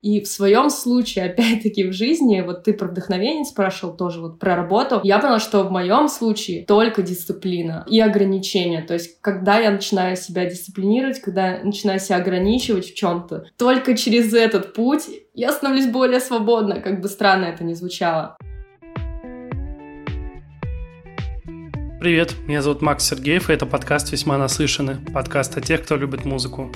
[0.00, 4.54] И в своем случае, опять-таки, в жизни, вот ты про вдохновение спрашивал тоже, вот про
[4.54, 8.82] работу, я поняла, что в моем случае только дисциплина и ограничения.
[8.82, 13.96] То есть, когда я начинаю себя дисциплинировать, когда я начинаю себя ограничивать в чем-то, только
[13.96, 15.02] через этот путь
[15.34, 18.36] я становлюсь более свободна, как бы странно это ни звучало.
[22.00, 26.24] Привет, меня зовут Макс Сергеев, и это подкаст «Весьма насыщенный», подкаст о тех, кто любит
[26.24, 26.70] музыку.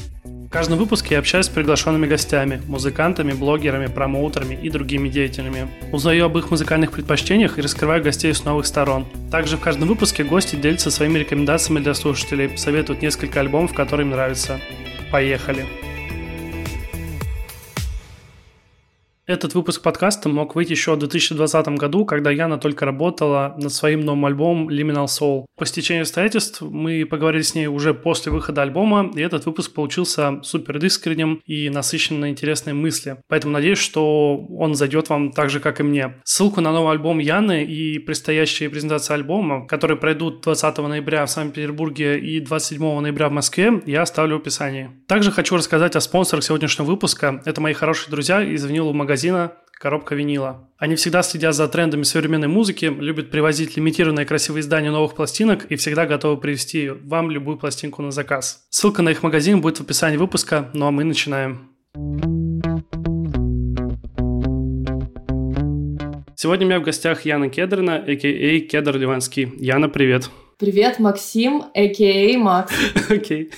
[0.52, 5.66] В каждом выпуске я общаюсь с приглашенными гостями, музыкантами, блогерами, промоутерами и другими деятелями.
[5.92, 9.06] Узнаю об их музыкальных предпочтениях и раскрываю гостей с новых сторон.
[9.30, 14.10] Также в каждом выпуске гости делятся своими рекомендациями для слушателей, советуют несколько альбомов, которые им
[14.10, 14.60] нравятся.
[15.10, 15.64] Поехали!
[19.24, 24.00] Этот выпуск подкаста мог выйти еще в 2020 году, когда Яна только работала над своим
[24.00, 25.44] новым альбомом Liminal Soul.
[25.56, 30.40] По стечению обстоятельств мы поговорили с ней уже после выхода альбома, и этот выпуск получился
[30.42, 33.18] супер искренним и насыщенным на интересные мысли.
[33.28, 36.16] Поэтому надеюсь, что он зайдет вам так же, как и мне.
[36.24, 42.18] Ссылку на новый альбом Яны и предстоящие презентации альбома, которые пройдут 20 ноября в Санкт-Петербурге
[42.18, 44.90] и 27 ноября в Москве, я оставлю в описании.
[45.06, 47.40] Также хочу рассказать о спонсорах сегодняшнего выпуска.
[47.44, 50.68] Это мои хорошие друзья из винилового магазина магазина «Коробка винила».
[50.78, 55.76] Они всегда следят за трендами современной музыки, любят привозить лимитированные красивые издания новых пластинок и
[55.76, 58.66] всегда готовы привезти вам любую пластинку на заказ.
[58.70, 61.70] Ссылка на их магазин будет в описании выпуска, ну а мы начинаем.
[66.34, 68.60] Сегодня у меня в гостях Яна Кедрина, а.к.а.
[68.68, 69.52] Кедр Ливанский.
[69.58, 70.30] Яна, привет.
[70.62, 72.38] Привет, Максим, а.к.а.
[72.38, 72.72] Макс.
[73.10, 73.50] Окей.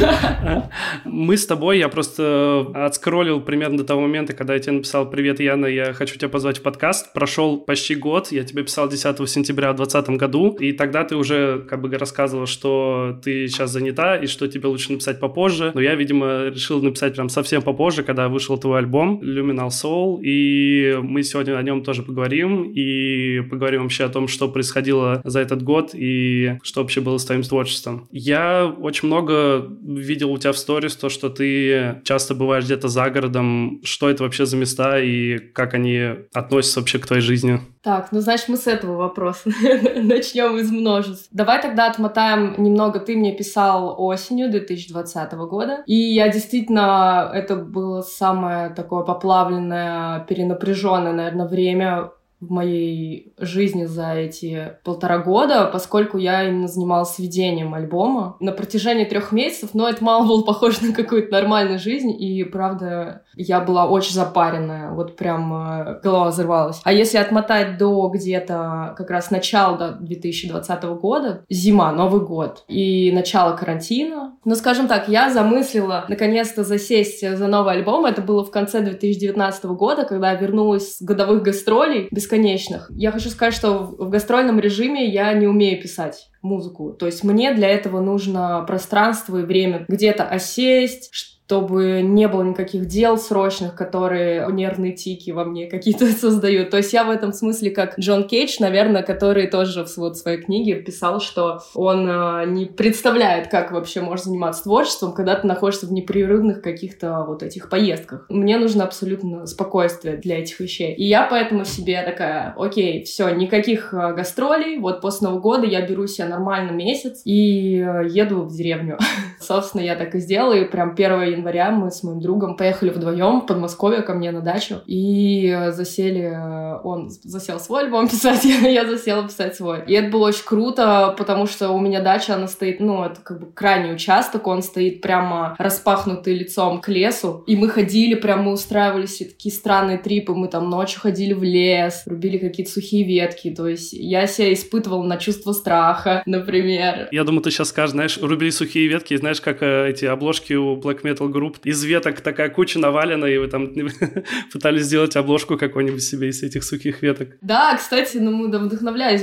[1.04, 5.38] Мы с тобой, я просто отскроллил примерно до того момента, когда я тебе написал «Привет,
[5.38, 7.12] Яна, я хочу тебя позвать в подкаст».
[7.12, 11.58] Прошел почти год, я тебе писал 10 сентября в 2020 году, и тогда ты уже
[11.68, 15.72] как бы рассказывал, что ты сейчас занята и что тебе лучше написать попозже.
[15.74, 20.98] Но я, видимо, решил написать прям совсем попозже, когда вышел твой альбом Luminal Soul, и
[21.02, 25.62] мы сегодня о нем тоже поговорим, и поговорим вообще о том, что происходило за этот
[25.62, 26.13] год, и
[26.62, 28.08] что вообще было с твоим творчеством.
[28.10, 33.10] Я очень много видел у тебя в сторис то, что ты часто бываешь где-то за
[33.10, 33.80] городом.
[33.84, 36.00] Что это вообще за места и как они
[36.32, 37.60] относятся вообще к твоей жизни?
[37.82, 39.50] Так, ну значит мы с этого вопроса
[39.96, 41.28] начнем из множеств.
[41.32, 42.98] Давай тогда отмотаем немного.
[42.98, 51.12] Ты мне писал осенью 2020 года, и я действительно, это было самое такое поплавленное, перенапряженное,
[51.12, 52.10] наверное, время
[52.46, 59.04] в моей жизни за эти полтора года, поскольку я именно занималась ведением альбома на протяжении
[59.04, 63.86] трех месяцев, но это мало было похоже на какую-то нормальную жизнь, и правда я была
[63.88, 66.80] очень запаренная, вот прям э, голова взорвалась.
[66.84, 73.56] А если отмотать до где-то как раз начала 2020 года, зима, Новый год и начало
[73.56, 78.04] карантина, ну, скажем так, я замыслила наконец-то засесть за новый альбом.
[78.06, 82.90] Это было в конце 2019 года, когда я вернулась с годовых гастролей бесконечных.
[82.94, 86.92] Я хочу сказать, что в гастрольном режиме я не умею писать музыку.
[86.92, 92.86] То есть мне для этого нужно пространство и время где-то осесть, чтобы не было никаких
[92.86, 96.70] дел срочных, которые нервные тики во мне какие-то создают.
[96.70, 100.38] То есть я в этом смысле как Джон Кейдж, наверное, который тоже в вот своей
[100.38, 105.86] книге писал, что он э, не представляет, как вообще можно заниматься творчеством, когда ты находишься
[105.86, 108.24] в непрерывных каких-то вот этих поездках.
[108.28, 110.94] Мне нужно абсолютно спокойствие для этих вещей.
[110.94, 115.86] И я поэтому себе такая, окей, все, никаких э, гастролей, вот после Нового года я
[115.86, 118.98] беру себе нормально месяц и э, еду в деревню.
[119.40, 123.40] Собственно, я так и сделала, и прям 1 января мы с моим другом поехали вдвоем
[123.40, 128.86] в Подмосковье ко мне на дачу и засели, э, он засел свой альбом писать, я
[128.86, 129.84] засела писать свой.
[129.86, 133.40] И это было очень круто, потому что у меня дача, она стоит, ну, это как
[133.40, 138.52] бы крайний участок, он стоит прямо распахнутый лицом к лесу, и мы ходили, прям мы
[138.52, 143.50] устраивали все такие странные трипы, мы там ночью ходили в лес, рубили какие-то сухие ветки,
[143.50, 147.08] то есть я себя испытывала на чувство страха, например.
[147.10, 150.76] Я думаю, ты сейчас скажешь, знаешь, рубили сухие ветки, знаешь, как э, эти обложки у
[150.76, 151.58] Black Metal групп.
[151.64, 153.72] Из веток такая куча навалена, и вы там
[154.52, 157.36] пытались сделать обложку какой-нибудь себе из этих сухих веток.
[157.40, 158.58] Да, кстати, ну да,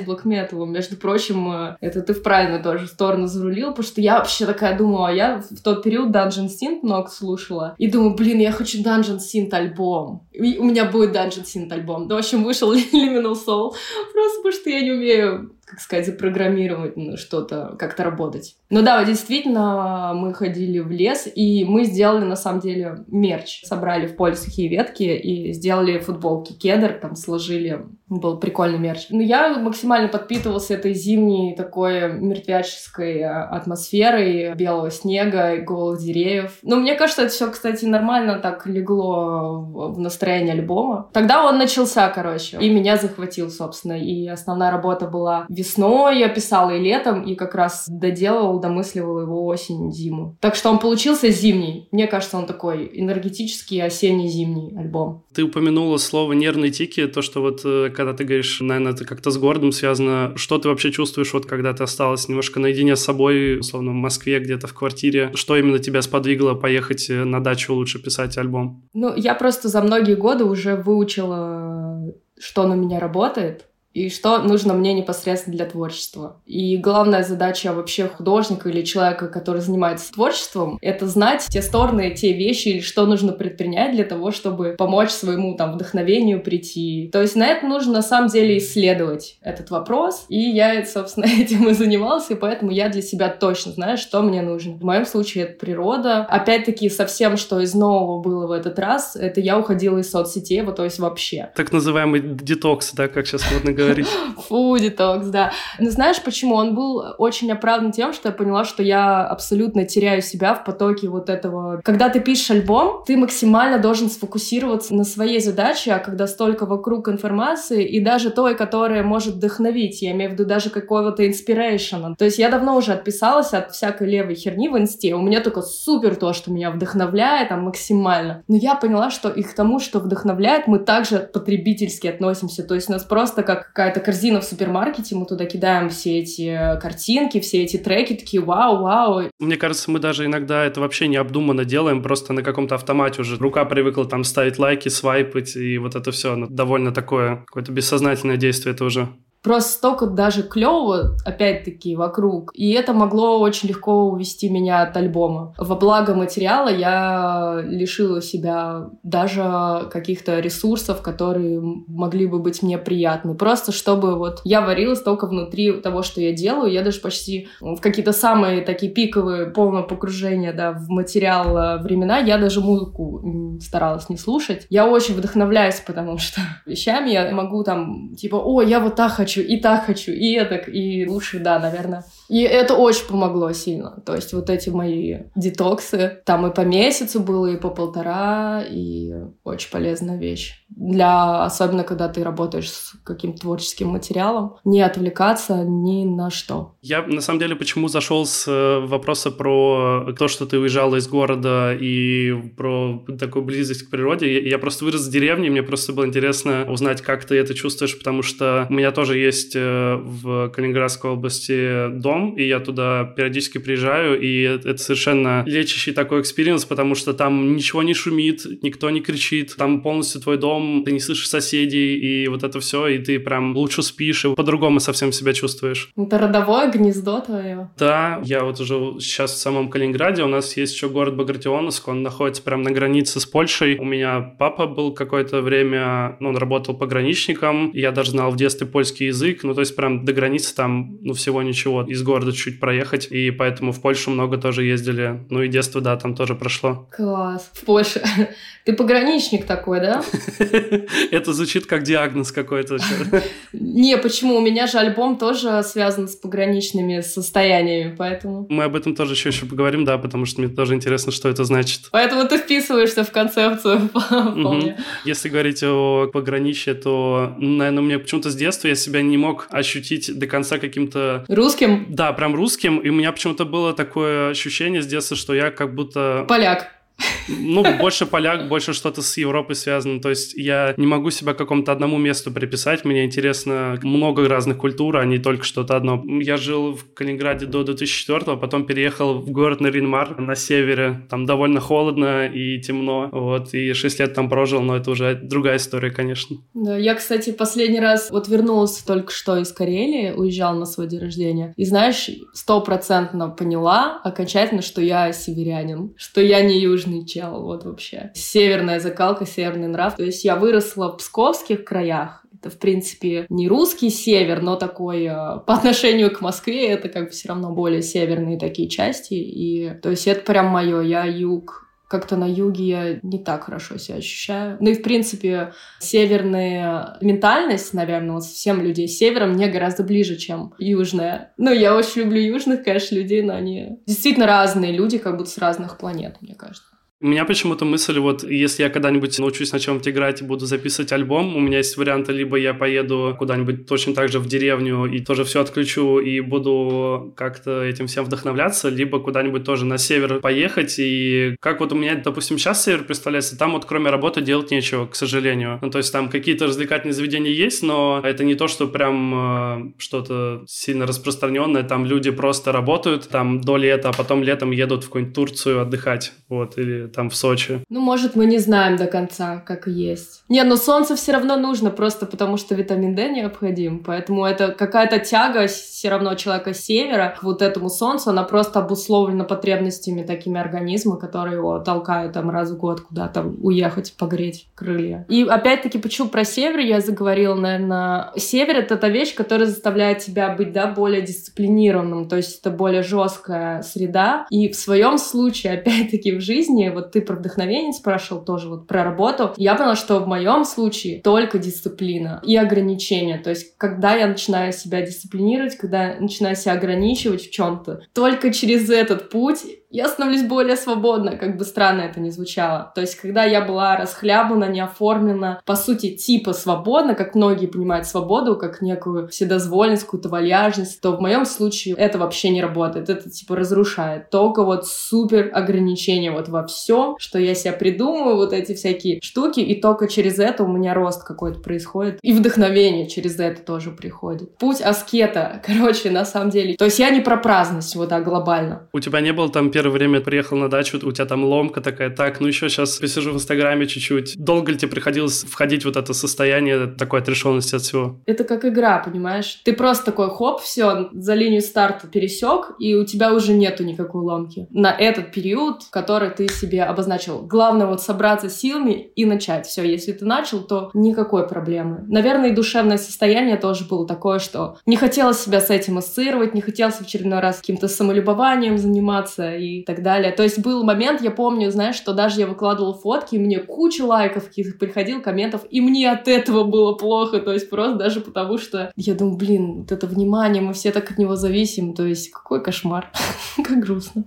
[0.06, 0.66] Black Metal.
[0.66, 4.78] Между прочим, э, это ты в правильную тоже сторону зарулил, потому что я вообще такая
[4.78, 9.20] думала, я в тот период Dungeon Synth много слушала, и думаю, блин, я хочу Dungeon
[9.20, 10.28] Synth альбом.
[10.32, 12.08] И у меня будет Dungeon Synth альбом.
[12.08, 13.74] Да, в общем, вышел Liminal Soul,
[14.14, 18.58] просто потому что я не умею как сказать, запрограммировать что-то, как-то работать.
[18.70, 23.64] Ну да, действительно, мы ходили в лес, и мы сделали, на самом деле, мерч.
[23.64, 29.08] Собрали в поле сухие ветки и сделали футболки кедр, там сложили Был прикольный мерч.
[29.10, 36.60] Но я максимально подпитывался этой зимней такой мертвяческой э, атмосферой белого снега и голых деревьев.
[36.62, 41.10] Но мне кажется, это все, кстати, нормально так легло в настроение альбома.
[41.14, 43.94] Тогда он начался, короче, и меня захватил, собственно.
[43.94, 49.46] И основная работа была весной, я писала и летом, и как раз доделывал, домысливал его
[49.46, 50.36] осень, зиму.
[50.42, 51.88] Так что он получился зимний.
[51.92, 55.24] Мне кажется, он такой энергетический осенний-зимний альбом.
[55.34, 59.30] Ты упомянула слово «нервные тики», то, что вот э, когда ты говоришь, наверное, это как-то
[59.32, 60.34] с городом связано.
[60.36, 64.40] Что ты вообще чувствуешь, вот когда ты осталась немножко наедине с собой, условно, в Москве,
[64.40, 65.32] где-то в квартире?
[65.36, 68.84] Что именно тебя сподвигло поехать э, на дачу лучше писать альбом?
[68.94, 74.74] Ну, я просто за многие годы уже выучила, что на меня работает и что нужно
[74.74, 76.38] мне непосредственно для творчества.
[76.46, 82.34] И главная задача вообще художника или человека, который занимается творчеством, это знать те стороны, те
[82.34, 87.10] вещи или что нужно предпринять для того, чтобы помочь своему там вдохновению прийти.
[87.12, 90.26] То есть на это нужно на самом деле исследовать этот вопрос.
[90.30, 94.42] И я, собственно, этим и занимался, и поэтому я для себя точно знаю, что мне
[94.42, 94.74] нужно.
[94.74, 96.22] В моем случае это природа.
[96.30, 100.78] Опять-таки, совсем что из нового было в этот раз, это я уходила из соцсетей, вот
[100.78, 101.50] то есть вообще.
[101.56, 104.08] Так называемый детокс, да, как сейчас модно говорить.
[104.48, 105.52] Фу, детокс, да.
[105.80, 106.56] Но знаешь, почему?
[106.56, 111.08] Он был очень оправдан тем, что я поняла, что я абсолютно теряю себя в потоке
[111.08, 111.82] вот этого.
[111.84, 117.10] Когда ты пишешь альбом, ты максимально должен сфокусироваться на своей задаче, а когда столько вокруг
[117.10, 122.16] информации, и даже той, которая может вдохновить, я имею в виду даже какого-то инспирейшена.
[122.16, 125.62] То есть я давно уже отписалась от всякой левой херни в инсте, у меня только
[125.62, 128.44] супер то, что меня вдохновляет, там, максимально.
[128.48, 132.64] Но я поняла, что и к тому, что вдохновляет, мы также потребительски относимся.
[132.64, 137.40] То есть нас просто как какая-то корзина в супермаркете, мы туда кидаем все эти картинки,
[137.40, 139.30] все эти треки, такие вау, вау.
[139.40, 143.38] Мне кажется, мы даже иногда это вообще необдуманно делаем, просто на каком-то автомате уже.
[143.38, 148.74] Рука привыкла там ставить лайки, свайпать, и вот это все довольно такое, какое-то бессознательное действие
[148.74, 149.08] это уже.
[149.44, 152.52] Просто столько даже клево, опять-таки, вокруг.
[152.54, 155.54] И это могло очень легко увести меня от альбома.
[155.58, 163.34] Во благо материала я лишила себя даже каких-то ресурсов, которые могли бы быть мне приятны.
[163.34, 166.72] Просто чтобы вот я варилась только внутри того, что я делаю.
[166.72, 172.20] Я даже почти в какие-то самые такие пиковые, полное погружение да, в материал э, времена,
[172.20, 174.68] я даже музыку старалась не слушать.
[174.70, 179.31] Я очень вдохновляюсь, потому что вещами я могу там, типа, о, я вот так хочу
[179.32, 182.04] хочу, и так хочу, и это, и лучше, да, наверное.
[182.30, 184.02] И это очень помогло сильно.
[184.06, 189.14] То есть вот эти мои детоксы, там и по месяцу было, и по полтора, и
[189.44, 190.66] очень полезная вещь.
[190.70, 196.76] Для, особенно когда ты работаешь с каким-то творческим материалом, не отвлекаться ни на что.
[196.82, 201.08] Я, на самом деле, почему зашел с э, вопроса про то, что ты уезжала из
[201.08, 204.48] города и про такую близость к природе.
[204.48, 208.24] Я просто вырос в деревне, мне просто было интересно узнать, как ты это чувствуешь, потому
[208.24, 214.20] что у меня тоже есть э, в Калининградской области дом, и я туда периодически приезжаю,
[214.20, 219.56] и это совершенно лечащий такой experience, потому что там ничего не шумит, никто не кричит,
[219.58, 223.56] там полностью твой дом, ты не слышишь соседей, и вот это все, и ты прям
[223.56, 225.92] лучше спишь, и по-другому совсем себя чувствуешь.
[225.96, 227.70] Это родовое гнездо твое.
[227.78, 232.04] Да, я вот уже сейчас в самом Калининграде, у нас есть еще город Багратионовск, он
[232.04, 233.78] находится прямо на границе с Польшей.
[233.78, 238.68] У меня папа был какое-то время, ну, он работал пограничником, я даже знал в детстве
[238.68, 242.60] польский язык, ну, то есть прям до границы там, ну, всего ничего, из города чуть
[242.60, 245.26] проехать, и поэтому в Польшу много тоже ездили.
[245.30, 246.88] Ну, и детство, да, там тоже прошло.
[246.92, 247.52] Класс.
[247.54, 248.02] В Польше.
[248.66, 250.04] Ты пограничник такой, да?
[251.12, 252.78] Это звучит как диагноз какой-то.
[253.54, 254.36] Не, почему?
[254.36, 258.46] У меня же альбом тоже связан с пограничными состояниями, поэтому...
[258.50, 261.44] Мы об этом тоже еще еще поговорим, да, потому что мне тоже интересно, что это
[261.44, 261.90] значит.
[261.92, 264.78] Поэтому ты вписываешься в концепцию вполне.
[265.06, 270.18] Если говорить о пограничье, то, наверное, мне почему-то с детства я себя не мог ощутить
[270.18, 271.26] до конца каким-то...
[271.28, 271.86] Русским?
[271.90, 275.76] Да, прям русским, и у меня почему-то было такое ощущение с детства, что я как
[275.76, 276.26] будто...
[276.28, 276.81] Поляк.
[277.28, 280.02] Ну, больше поляк, больше что-то с Европой связано.
[280.02, 282.86] То есть я не могу себя какому-то одному месту приписать.
[282.86, 286.04] Мне интересно много разных культур, а не только что-то одно.
[286.22, 291.02] Я жил в Калининграде до 2004 потом переехал в город Наринмар на севере.
[291.10, 293.10] Там довольно холодно и темно.
[293.12, 296.38] Вот, и 6 лет там прожил, но это уже другая история, конечно.
[296.54, 301.00] Да, я, кстати, последний раз вот вернулась только что из Карелии, уезжал на свой день
[301.00, 301.54] рождения.
[301.56, 307.64] И знаешь, стопроцентно поняла окончательно, что я северянин, что я не южный южный чел, вот
[307.66, 308.12] вообще.
[308.14, 309.96] Северная закалка, северный нрав.
[309.96, 315.04] То есть я выросла в псковских краях, это, в принципе, не русский север, но такой
[315.04, 315.10] э,
[315.46, 319.14] по отношению к Москве это как бы все равно более северные такие части.
[319.14, 320.82] И то есть это прям мое.
[320.82, 324.58] Я юг как-то на юге я не так хорошо себя ощущаю.
[324.62, 330.16] Ну и, в принципе, северная ментальность, наверное, вот всем людей с севера мне гораздо ближе,
[330.16, 331.34] чем южная.
[331.38, 335.38] Ну, я очень люблю южных, конечно, людей, но они действительно разные люди, как будто с
[335.38, 336.71] разных планет, мне кажется.
[337.04, 340.92] У меня почему-то мысль, вот если я когда-нибудь научусь на чем-то играть и буду записывать
[340.92, 345.00] альбом, у меня есть варианты, либо я поеду куда-нибудь точно так же в деревню и
[345.00, 350.76] тоже все отключу и буду как-то этим всем вдохновляться, либо куда-нибудь тоже на север поехать.
[350.78, 354.86] И как вот у меня, допустим, сейчас север представляется, там вот кроме работы делать нечего,
[354.86, 355.58] к сожалению.
[355.64, 359.74] Ну, то есть там какие-то развлекательные заведения есть, но это не то, что прям э,
[359.80, 361.64] что-то сильно распространенное.
[361.64, 366.14] Там люди просто работают там до лета, а потом летом едут в какую-нибудь Турцию отдыхать.
[366.32, 367.60] Вот, или там в Сочи.
[367.68, 370.24] Ну, может, мы не знаем до конца, как есть.
[370.30, 373.84] Не, но солнце все равно нужно, просто потому что витамин D необходим.
[373.84, 379.26] Поэтому это какая-то тяга все равно человека севера к вот этому солнцу, она просто обусловлена
[379.26, 385.06] потребностями такими организма, которые его толкают там раз в год куда-то уехать, погреть крылья.
[385.10, 390.30] И опять-таки, почему про север я заговорила, наверное, север— это та вещь, которая заставляет тебя
[390.34, 394.26] быть, да, более дисциплинированным, то есть это более жесткая среда.
[394.30, 398.84] И в своем случае, опять-таки, в жизни, вот ты про вдохновение спрашивал тоже вот про
[398.84, 399.34] работу.
[399.38, 403.18] Я поняла, что в моем случае только дисциплина и ограничения.
[403.18, 408.70] То есть, когда я начинаю себя дисциплинировать, когда начинаю себя ограничивать в чем-то, только через
[408.70, 412.72] этот путь я становлюсь более свободна, как бы странно это ни звучало.
[412.76, 417.88] То есть, когда я была расхлябана, не оформлена, по сути, типа свободна, как многие понимают
[417.88, 422.90] свободу, как некую вседозволенность, какую-то вальяжность, то в моем случае это вообще не работает.
[422.90, 424.10] Это, типа, разрушает.
[424.10, 429.40] Только вот супер ограничения вот во всем, что я себя придумываю, вот эти всякие штуки,
[429.40, 432.00] и только через это у меня рост какой-то происходит.
[432.02, 434.38] И вдохновение через это тоже приходит.
[434.38, 436.56] Путь аскета, короче, на самом деле.
[436.56, 438.68] То есть я не про праздность, вот так глобально.
[438.74, 441.92] У тебя не было там первое время приехал на дачу, у тебя там ломка такая,
[441.92, 444.16] так, ну еще сейчас посижу в Инстаграме чуть-чуть.
[444.18, 448.00] Долго ли тебе приходилось входить в вот это состояние такой отрешенности от всего?
[448.08, 449.40] Это как игра, понимаешь?
[449.46, 454.02] Ты просто такой, хоп, все, за линию старта пересек, и у тебя уже нету никакой
[454.02, 454.48] ломки.
[454.50, 457.22] На этот период, который ты себе обозначил.
[457.22, 459.46] Главное вот собраться силами и начать.
[459.46, 461.86] Все, если ты начал, то никакой проблемы.
[461.88, 466.42] Наверное, и душевное состояние тоже было такое, что не хотелось себя с этим ассоциировать, не
[466.42, 470.12] хотелось в очередной раз каким-то самолюбованием заниматься, и и так далее.
[470.12, 473.84] То есть был момент, я помню, знаешь, что даже я выкладывала фотки, и мне куча
[473.84, 474.30] лайков
[474.60, 478.94] приходил, комментов, и мне от этого было плохо, то есть просто даже потому, что я
[478.94, 482.92] думаю, блин, вот это внимание, мы все так от него зависим, то есть какой кошмар,
[483.44, 484.06] как грустно.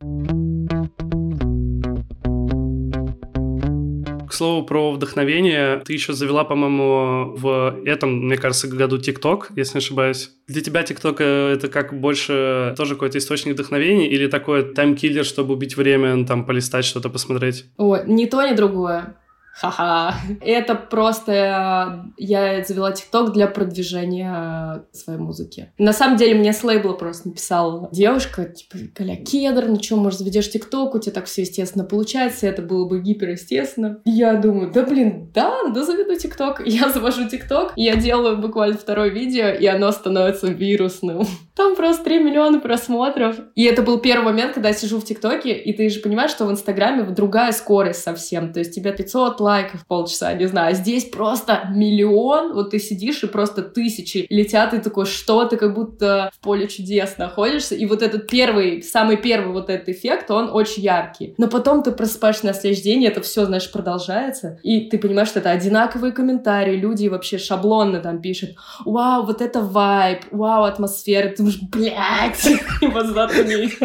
[4.34, 9.84] Слову про вдохновение, ты еще завела, по-моему, в этом, мне кажется, году ТикТок, если не
[9.84, 10.30] ошибаюсь.
[10.46, 15.54] Для тебя ТикТок э, это как больше тоже какой-то источник вдохновения или такой таймкиллер, чтобы
[15.54, 17.66] убить время, ну, там, полистать что-то, посмотреть?
[17.76, 19.16] О, ни то, ни другое.
[19.54, 20.14] Ха-ха.
[20.40, 25.72] Это просто э, я завела ТикТок для продвижения э, своей музыки.
[25.78, 30.18] На самом деле мне с лейбла просто написала девушка, типа, Коля Кедр, ну что, может,
[30.18, 34.00] заведешь ТикТок, у тебя так все естественно получается, это было бы гиперестественно.
[34.04, 36.62] Я думаю, да блин, да, да заведу ТикТок.
[36.66, 41.26] Я завожу ТикТок, я делаю буквально второе видео, и оно становится вирусным.
[41.54, 43.36] Там просто 3 миллиона просмотров.
[43.54, 46.46] И это был первый момент, когда я сижу в ТикТоке, и ты же понимаешь, что
[46.46, 48.52] в Инстаграме другая скорость совсем.
[48.52, 50.72] То есть тебя 500 лайков полчаса, не знаю.
[50.72, 55.56] А здесь просто миллион, вот ты сидишь и просто тысячи летят, и такой, что ты
[55.56, 57.74] как будто в поле чудес находишься.
[57.74, 61.34] И вот этот первый, самый первый вот этот эффект, он очень яркий.
[61.38, 64.58] Но потом ты просыпаешься на следующий день, и это все, знаешь, продолжается.
[64.62, 68.50] И ты понимаешь, что это одинаковые комментарии, люди вообще шаблонно там пишут,
[68.84, 71.28] вау, вот это вайб, вау, атмосфера.
[71.28, 72.44] Ты думаешь, блядь,
[72.80, 73.78] его заткнись.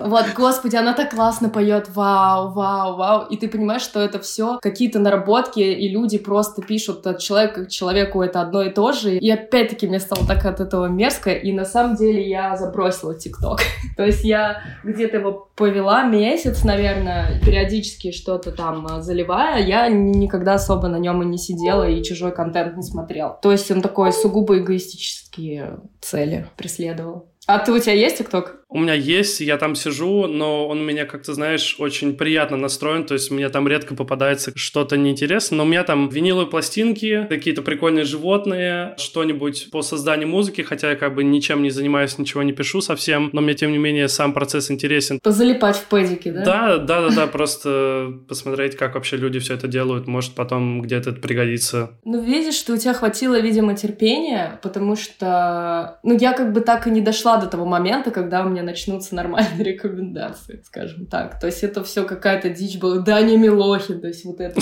[0.00, 3.26] Вот, господи, она так классно поет, вау, вау, вау.
[3.28, 7.68] И ты понимаешь, что это все какие-то наработки, и люди просто пишут от человека к
[7.68, 9.16] человеку это одно и то же.
[9.16, 13.60] И опять-таки мне стало так от этого мерзко, и на самом деле я забросила ТикТок.
[13.96, 19.62] То есть я где-то его повела месяц, наверное, периодически что-то там а, заливая.
[19.64, 23.38] Я никогда особо на нем и не сидела, и чужой контент не смотрела.
[23.42, 27.28] То есть он такой сугубо эгоистические цели преследовал.
[27.48, 28.58] А ты у тебя есть ТикТок?
[28.70, 32.58] У меня есть, я там сижу, но он у меня, как ты знаешь, очень приятно
[32.58, 37.26] настроен, то есть мне там редко попадается что-то неинтересное, но у меня там виниловые пластинки,
[37.30, 42.42] какие-то прикольные животные, что-нибудь по созданию музыки, хотя я как бы ничем не занимаюсь, ничего
[42.42, 45.18] не пишу совсем, но мне, тем не менее, сам процесс интересен.
[45.22, 46.44] Позалипать в пэдике, да?
[46.44, 51.10] Да, да, да, да, просто посмотреть, как вообще люди все это делают, может потом где-то
[51.10, 51.92] это пригодится.
[52.04, 56.86] Ну, видишь, что у тебя хватило, видимо, терпения, потому что, ну, я как бы так
[56.86, 61.40] и не дошла до того момента, когда у меня меня начнутся нормальные рекомендации, скажем так.
[61.40, 62.98] То есть это все какая-то дичь была.
[62.98, 64.60] Даня Милохин, то есть вот это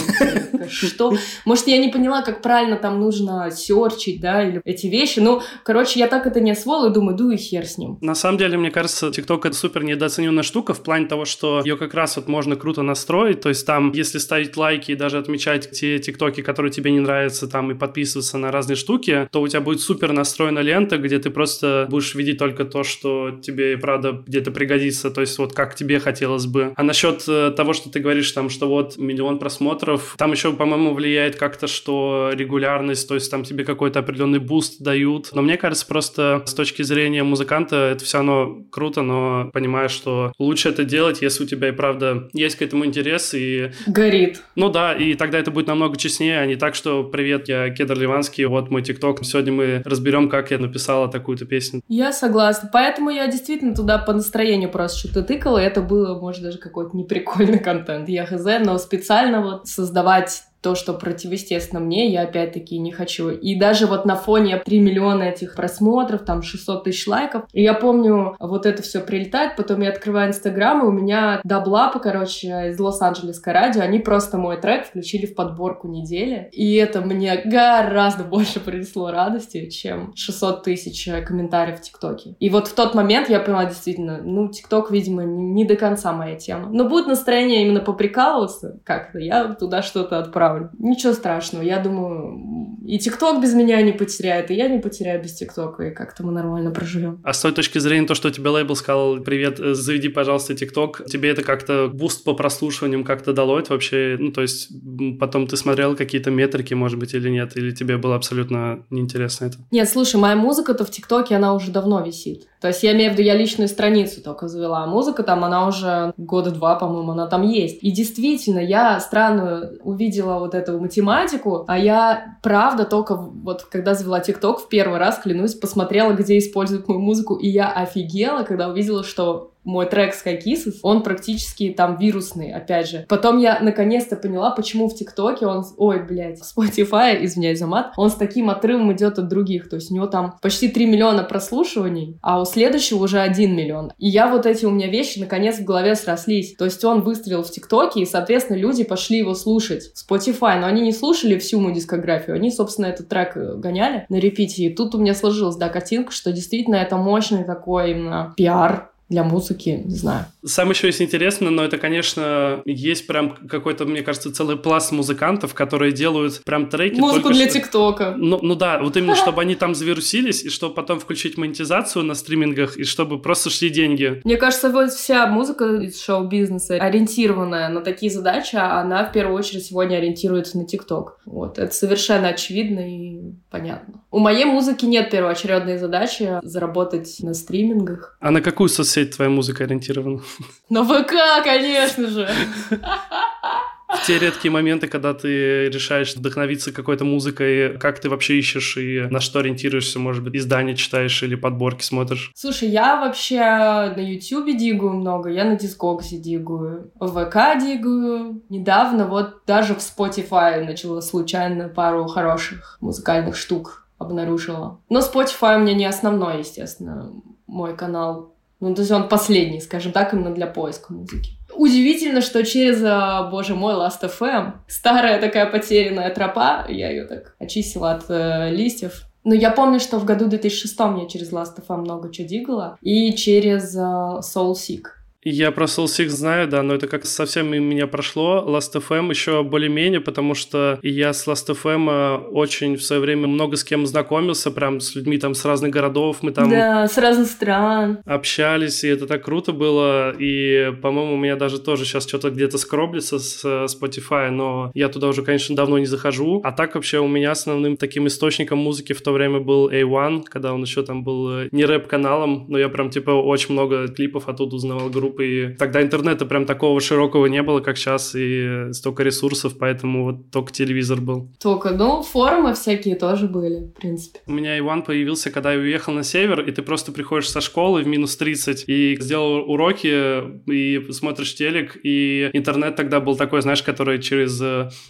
[0.68, 1.14] что?
[1.44, 5.20] Может, я не поняла, как правильно там нужно серчить, да, или эти вещи.
[5.20, 7.98] Ну, короче, я так это не освоила и думаю, ду и хер с ним.
[8.00, 11.76] На самом деле, мне кажется, TikTok это супер недооцененная штука в плане того, что ее
[11.76, 13.40] как раз вот можно круто настроить.
[13.40, 17.48] То есть там, если ставить лайки и даже отмечать те тиктоки, которые тебе не нравятся,
[17.48, 21.30] там и подписываться на разные штуки, то у тебя будет супер настроена лента, где ты
[21.30, 26.00] просто будешь видеть только то, что тебе правда где-то пригодится, то есть вот как тебе
[26.00, 26.72] хотелось бы.
[26.74, 30.92] А насчет э, того, что ты говоришь там, что вот миллион просмотров, там еще, по-моему,
[30.92, 35.30] влияет как-то, что регулярность, то есть там тебе какой-то определенный boost дают.
[35.32, 40.32] Но мне кажется, просто с точки зрения музыканта это все равно круто, но понимаешь, что
[40.40, 43.70] лучше это делать, если у тебя и правда есть к этому интерес и...
[43.86, 44.42] Горит.
[44.56, 47.96] Ну да, и тогда это будет намного честнее, а не так, что «Привет, я Кедр
[47.96, 51.82] Ливанский, вот мой ТикТок, сегодня мы разберем, как я написала такую-то песню».
[51.86, 56.58] Я согласна, поэтому я действительно туда по настроению просто что-то тыкала, это было, может, даже
[56.58, 62.76] какой-то неприкольный контент, я хз, но специально вот создавать то, что противоестественно мне, я опять-таки
[62.78, 63.28] не хочу.
[63.28, 68.34] И даже вот на фоне 3 миллиона этих просмотров, там 600 тысяч лайков, я помню,
[68.40, 73.52] вот это все прилетает, потом я открываю Инстаграм, и у меня даблапы, короче, из Лос-Анджелесской
[73.52, 79.12] радио, они просто мой трек включили в подборку недели, и это мне гораздо больше принесло
[79.12, 82.34] радости, чем 600 тысяч комментариев в ТикТоке.
[82.40, 86.34] И вот в тот момент я поняла действительно, ну, ТикТок, видимо, не до конца моя
[86.34, 86.70] тема.
[86.72, 90.70] Но будет настроение именно поприкалываться как-то, я туда что-то отправлю отправлю.
[90.78, 91.62] Ничего страшного.
[91.62, 95.90] Я думаю, и ТикТок без меня не потеряет, и я не потеряю без ТикТока, и
[95.94, 97.20] как-то мы нормально проживем.
[97.24, 101.04] А с той точки зрения, то, что тебе лейбл сказал, привет, э, заведи, пожалуйста, ТикТок,
[101.06, 104.16] тебе это как-то boost по прослушиваниям как-то дало это вообще?
[104.18, 104.70] Ну, то есть
[105.18, 107.56] потом ты смотрел какие-то метрики, может быть, или нет?
[107.56, 109.58] Или тебе было абсолютно неинтересно это?
[109.70, 112.46] Нет, слушай, моя музыка-то в ТикТоке, она уже давно висит.
[112.60, 115.68] То есть я имею в виду, я личную страницу только завела, а музыка там, она
[115.68, 117.78] уже года два, по-моему, она там есть.
[117.82, 124.20] И действительно, я странную увидела вот эту математику, а я, правда, только вот когда завела
[124.20, 129.04] ТикТок, в первый раз, клянусь, посмотрела, где используют мою музыку, и я офигела, когда увидела,
[129.04, 133.04] что мой трек Sky Kisses, он практически там вирусный, опять же.
[133.08, 138.10] Потом я наконец-то поняла, почему в ТикТоке он, ой, блядь, Spotify, извиняюсь за мат, он
[138.10, 139.68] с таким отрывом идет от других.
[139.68, 143.92] То есть у него там почти 3 миллиона прослушиваний, а у следующего уже 1 миллион.
[143.98, 146.54] И я вот эти у меня вещи наконец в голове срослись.
[146.54, 150.66] То есть он выстрелил в ТикТоке, и, соответственно, люди пошли его слушать в Spotify, но
[150.66, 154.64] они не слушали всю мою дискографию, они, собственно, этот трек э, гоняли на репите.
[154.64, 159.22] И тут у меня сложилась, да, картинка, что действительно это мощный такой именно пиар для
[159.22, 160.26] музыки, не знаю.
[160.44, 165.54] Сам еще есть интересно, но это, конечно, есть прям какой-то, мне кажется, целый пласт музыкантов,
[165.54, 166.98] которые делают прям треки.
[166.98, 168.14] Музыку для ТикТока.
[168.16, 172.14] Ну, ну да, вот именно, чтобы они там завирусились, и чтобы потом включить монетизацию на
[172.14, 174.20] стримингах, и чтобы просто шли деньги.
[174.24, 179.66] Мне кажется, вот вся музыка из шоу-бизнеса, ориентированная на такие задачи, она в первую очередь
[179.66, 181.20] сегодня ориентируется на ТикТок.
[181.26, 184.02] Вот, это совершенно очевидно и понятно.
[184.16, 188.16] У моей музыки нет первоочередной задачи заработать на стримингах.
[188.18, 190.22] А на какую соцсеть твоя музыка ориентирована?
[190.70, 192.26] На ВК, конечно же!
[192.70, 199.00] В те редкие моменты, когда ты решаешь вдохновиться какой-то музыкой, как ты вообще ищешь и
[199.10, 202.32] на что ориентируешься, может быть, издания читаешь или подборки смотришь?
[202.34, 208.42] Слушай, я вообще на Ютубе дигаю много, я на Дискоксе дигаю, в ВК дигаю.
[208.48, 214.80] Недавно вот даже в Spotify начала случайно пару хороших музыкальных штук обнаружила.
[214.88, 217.12] Но Spotify у меня не основной, естественно,
[217.46, 221.32] мой канал ну, то есть он последний, скажем так, именно для поиска музыки.
[221.54, 227.92] Удивительно, что через, а, боже мой, Last.fm, старая такая потерянная тропа, я ее так очистила
[227.92, 232.28] от э, листьев, но я помню, что в году 2006 я через Last.fm много чего
[232.28, 234.84] дигала, и через э, SoulSeek.
[235.28, 238.44] Я про Soul Six знаю, да, но это как совсем меня прошло.
[238.46, 243.26] Last FM еще более-менее, потому что я с Last FM э, очень в свое время
[243.26, 246.48] много с кем знакомился, прям с людьми там с разных городов, мы там...
[246.48, 247.98] Да, с разных стран.
[248.04, 252.56] Общались, и это так круто было, и, по-моему, у меня даже тоже сейчас что-то где-то
[252.56, 256.40] скроблится с э, Spotify, но я туда уже, конечно, давно не захожу.
[256.44, 260.54] А так вообще у меня основным таким источником музыки в то время был A1, когда
[260.54, 264.54] он еще там был э, не рэп-каналом, но я прям, типа, очень много клипов оттуда
[264.54, 269.02] узнавал групп групп, и тогда интернета прям такого широкого не было, как сейчас, и столько
[269.02, 271.28] ресурсов, поэтому вот только телевизор был.
[271.40, 274.20] Только, ну, форумы всякие тоже были, в принципе.
[274.26, 277.82] У меня Иван появился, когда я уехал на север, и ты просто приходишь со школы
[277.82, 283.62] в минус 30 и сделал уроки, и смотришь телек, и интернет тогда был такой, знаешь,
[283.62, 284.40] который через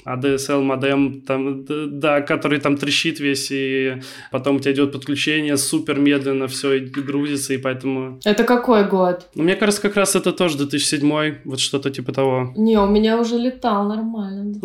[0.05, 5.99] ADSL модем, там, да, который там трещит весь, и потом у тебя идет подключение супер
[5.99, 8.21] медленно, все грузится, и поэтому...
[8.25, 9.27] Это какой год?
[9.35, 12.53] Ну, мне кажется, как раз это тоже 2007, вот что-то типа того.
[12.57, 14.61] Не, у меня уже летал нормально.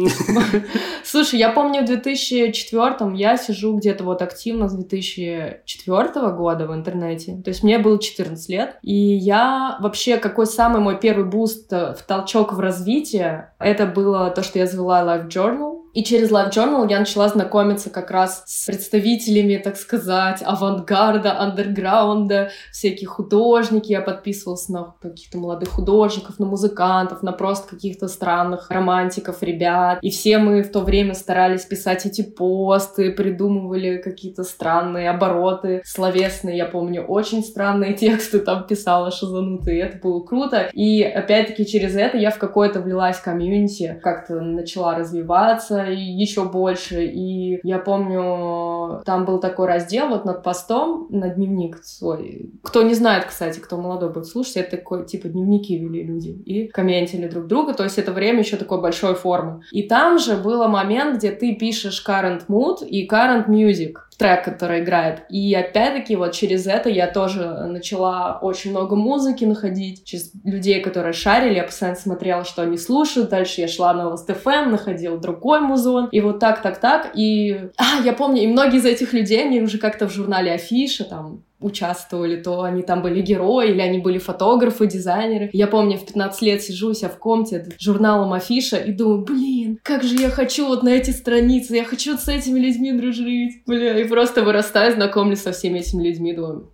[1.03, 7.41] Слушай, я помню в 2004 я сижу где-то вот активно с 2004 года в интернете.
[7.43, 8.77] То есть мне было 14 лет.
[8.81, 14.43] И я вообще, какой самый мой первый boost в толчок в развитие, это было то,
[14.43, 15.80] что я завела LiveJournal.
[15.93, 23.07] И через LiveJournal я начала знакомиться как раз с представителями, так сказать, авангарда, андерграунда, всякие
[23.07, 23.91] художники.
[23.91, 29.99] Я подписывалась на каких-то молодых художников, на музыкантов, на просто каких-то странных романтиков, ребят.
[30.01, 36.57] И все мы в то время старались писать эти посты, придумывали какие-то странные обороты словесные.
[36.57, 39.81] Я помню, очень странные тексты там писала шизанутые.
[39.81, 40.69] Это было круто.
[40.73, 47.05] И опять-таки через это я в какое-то влилась в комьюнити, как-то начала развиваться, еще больше.
[47.05, 52.51] И я помню, там был такой раздел вот над постом, на дневник свой.
[52.63, 56.67] Кто не знает, кстати, кто молодой будет слушать, это такой, типа, дневники вели люди и
[56.67, 57.73] комментили друг друга.
[57.73, 59.61] То есть это время еще такой большой формы.
[59.71, 64.81] И там же был момент, где ты пишешь current mood и current music трек, который
[64.81, 65.23] играет.
[65.29, 71.13] И опять-таки вот через это я тоже начала очень много музыки находить, через людей, которые
[71.13, 76.07] шарили, я постоянно смотрела, что они слушают, дальше я шла на LSTFM, находила другой музон,
[76.11, 77.69] и вот так, так, так, и...
[77.77, 81.43] А, я помню, и многие из этих людей, они уже как-то в журнале Афиша, там,
[81.61, 85.49] участвовали, то они там были герои, или они были фотографы, дизайнеры.
[85.53, 89.79] Я помню, в 15 лет сижу у себя в комнате журналом Афиша и думаю, блин,
[89.83, 93.63] как же я хочу вот на эти страницы, я хочу вот с этими людьми дружить.
[93.65, 96.71] Бля, и просто вырастаю, знакомлюсь со всеми этими людьми, думаю,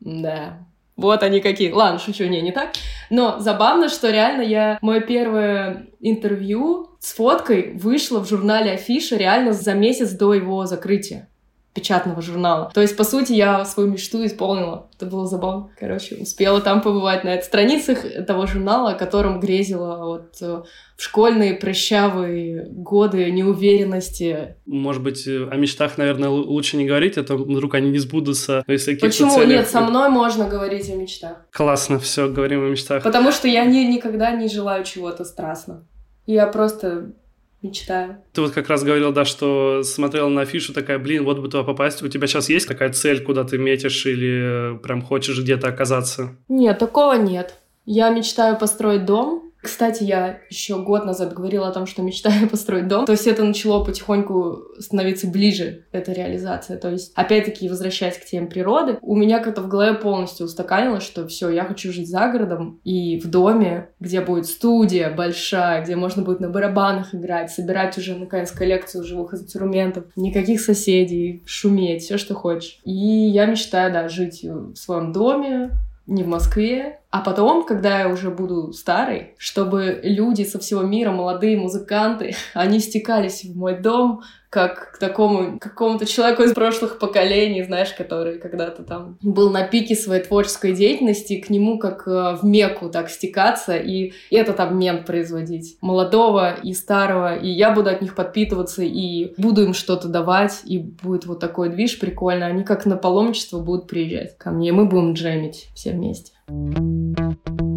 [0.00, 1.70] да, вот они какие.
[1.72, 2.70] Ладно, шучу, не, не так.
[3.10, 4.78] Но забавно, что реально я...
[4.80, 11.28] Мое первое интервью с фоткой вышло в журнале Афиша реально за месяц до его закрытия
[11.76, 12.70] печатного журнала.
[12.72, 14.88] То есть, по сути, я свою мечту исполнила.
[14.96, 15.68] Это было забавно.
[15.78, 20.62] Короче, успела там побывать на страницах того журнала, о котором грезила вот э,
[20.96, 24.56] в школьные прыщавые годы неуверенности.
[24.64, 28.64] Может быть, э, о мечтах, наверное, лучше не говорить, а то вдруг они не сбудутся.
[28.66, 29.34] Если Почему?
[29.34, 29.48] Целях...
[29.48, 31.44] Нет, со мной можно говорить о мечтах.
[31.52, 33.02] Классно, все, говорим о мечтах.
[33.02, 35.84] Потому что я не, никогда не желаю чего-то страстно.
[36.24, 37.12] Я просто
[37.68, 38.18] мечтаю.
[38.32, 41.62] Ты вот как раз говорил, да, что смотрела на афишу, такая, блин, вот бы туда
[41.62, 42.02] попасть.
[42.02, 46.36] У тебя сейчас есть такая цель, куда ты метишь или прям хочешь где-то оказаться?
[46.48, 47.56] Нет, такого нет.
[47.84, 52.88] Я мечтаю построить дом, кстати, я еще год назад говорила о том, что мечтаю построить
[52.88, 53.04] дом.
[53.04, 56.78] То есть это начало потихоньку становиться ближе, эта реализация.
[56.78, 61.26] То есть, опять-таки, возвращаясь к теме природы, у меня как-то в голове полностью устаканилось, что
[61.26, 66.22] все, я хочу жить за городом и в доме, где будет студия большая, где можно
[66.22, 72.34] будет на барабанах играть, собирать уже, наконец, коллекцию живых инструментов, никаких соседей, шуметь, все, что
[72.34, 72.78] хочешь.
[72.84, 75.72] И я мечтаю, да, жить в своем доме,
[76.06, 81.12] не в Москве, а потом, когда я уже буду старой, чтобы люди со всего мира,
[81.12, 87.62] молодые музыканты, они стекались в мой дом, как к такому какому-то человеку из прошлых поколений,
[87.62, 92.44] знаешь, который когда-то там был на пике своей творческой деятельности, к нему как э, в
[92.44, 95.76] Мекку так стекаться и этот обмен производить.
[95.80, 97.36] Молодого и старого.
[97.36, 101.68] И я буду от них подпитываться и буду им что-то давать, и будет вот такой
[101.68, 102.46] движ прикольно.
[102.46, 106.35] Они как на паломничество будут приезжать ко мне, и мы будем джемить все вместе.
[106.48, 107.75] В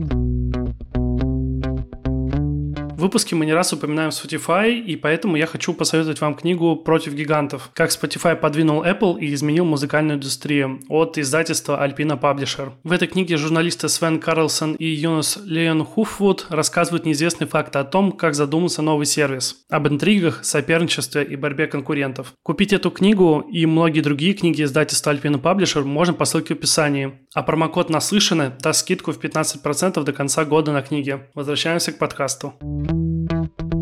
[3.00, 7.70] выпуске мы не раз упоминаем Spotify, и поэтому я хочу посоветовать вам книгу «Против гигантов.
[7.74, 12.72] Как Spotify подвинул Apple и изменил музыкальную индустрию» от издательства Alpina Publisher.
[12.84, 18.12] В этой книге журналисты Свен Карлсон и Юнус Леон Хуфвуд рассказывают неизвестные факты о том,
[18.12, 22.34] как задумался новый сервис, об интригах, соперничестве и борьбе конкурентов.
[22.44, 27.20] Купить эту книгу и многие другие книги издательства Alpina Publisher можно по ссылке в описании.
[27.34, 31.20] А промокод «Наслышаны» даст скидку в 15% до конца года на книги.
[31.36, 32.54] Возвращаемся к подкасту.
[33.30, 33.79] Thank you.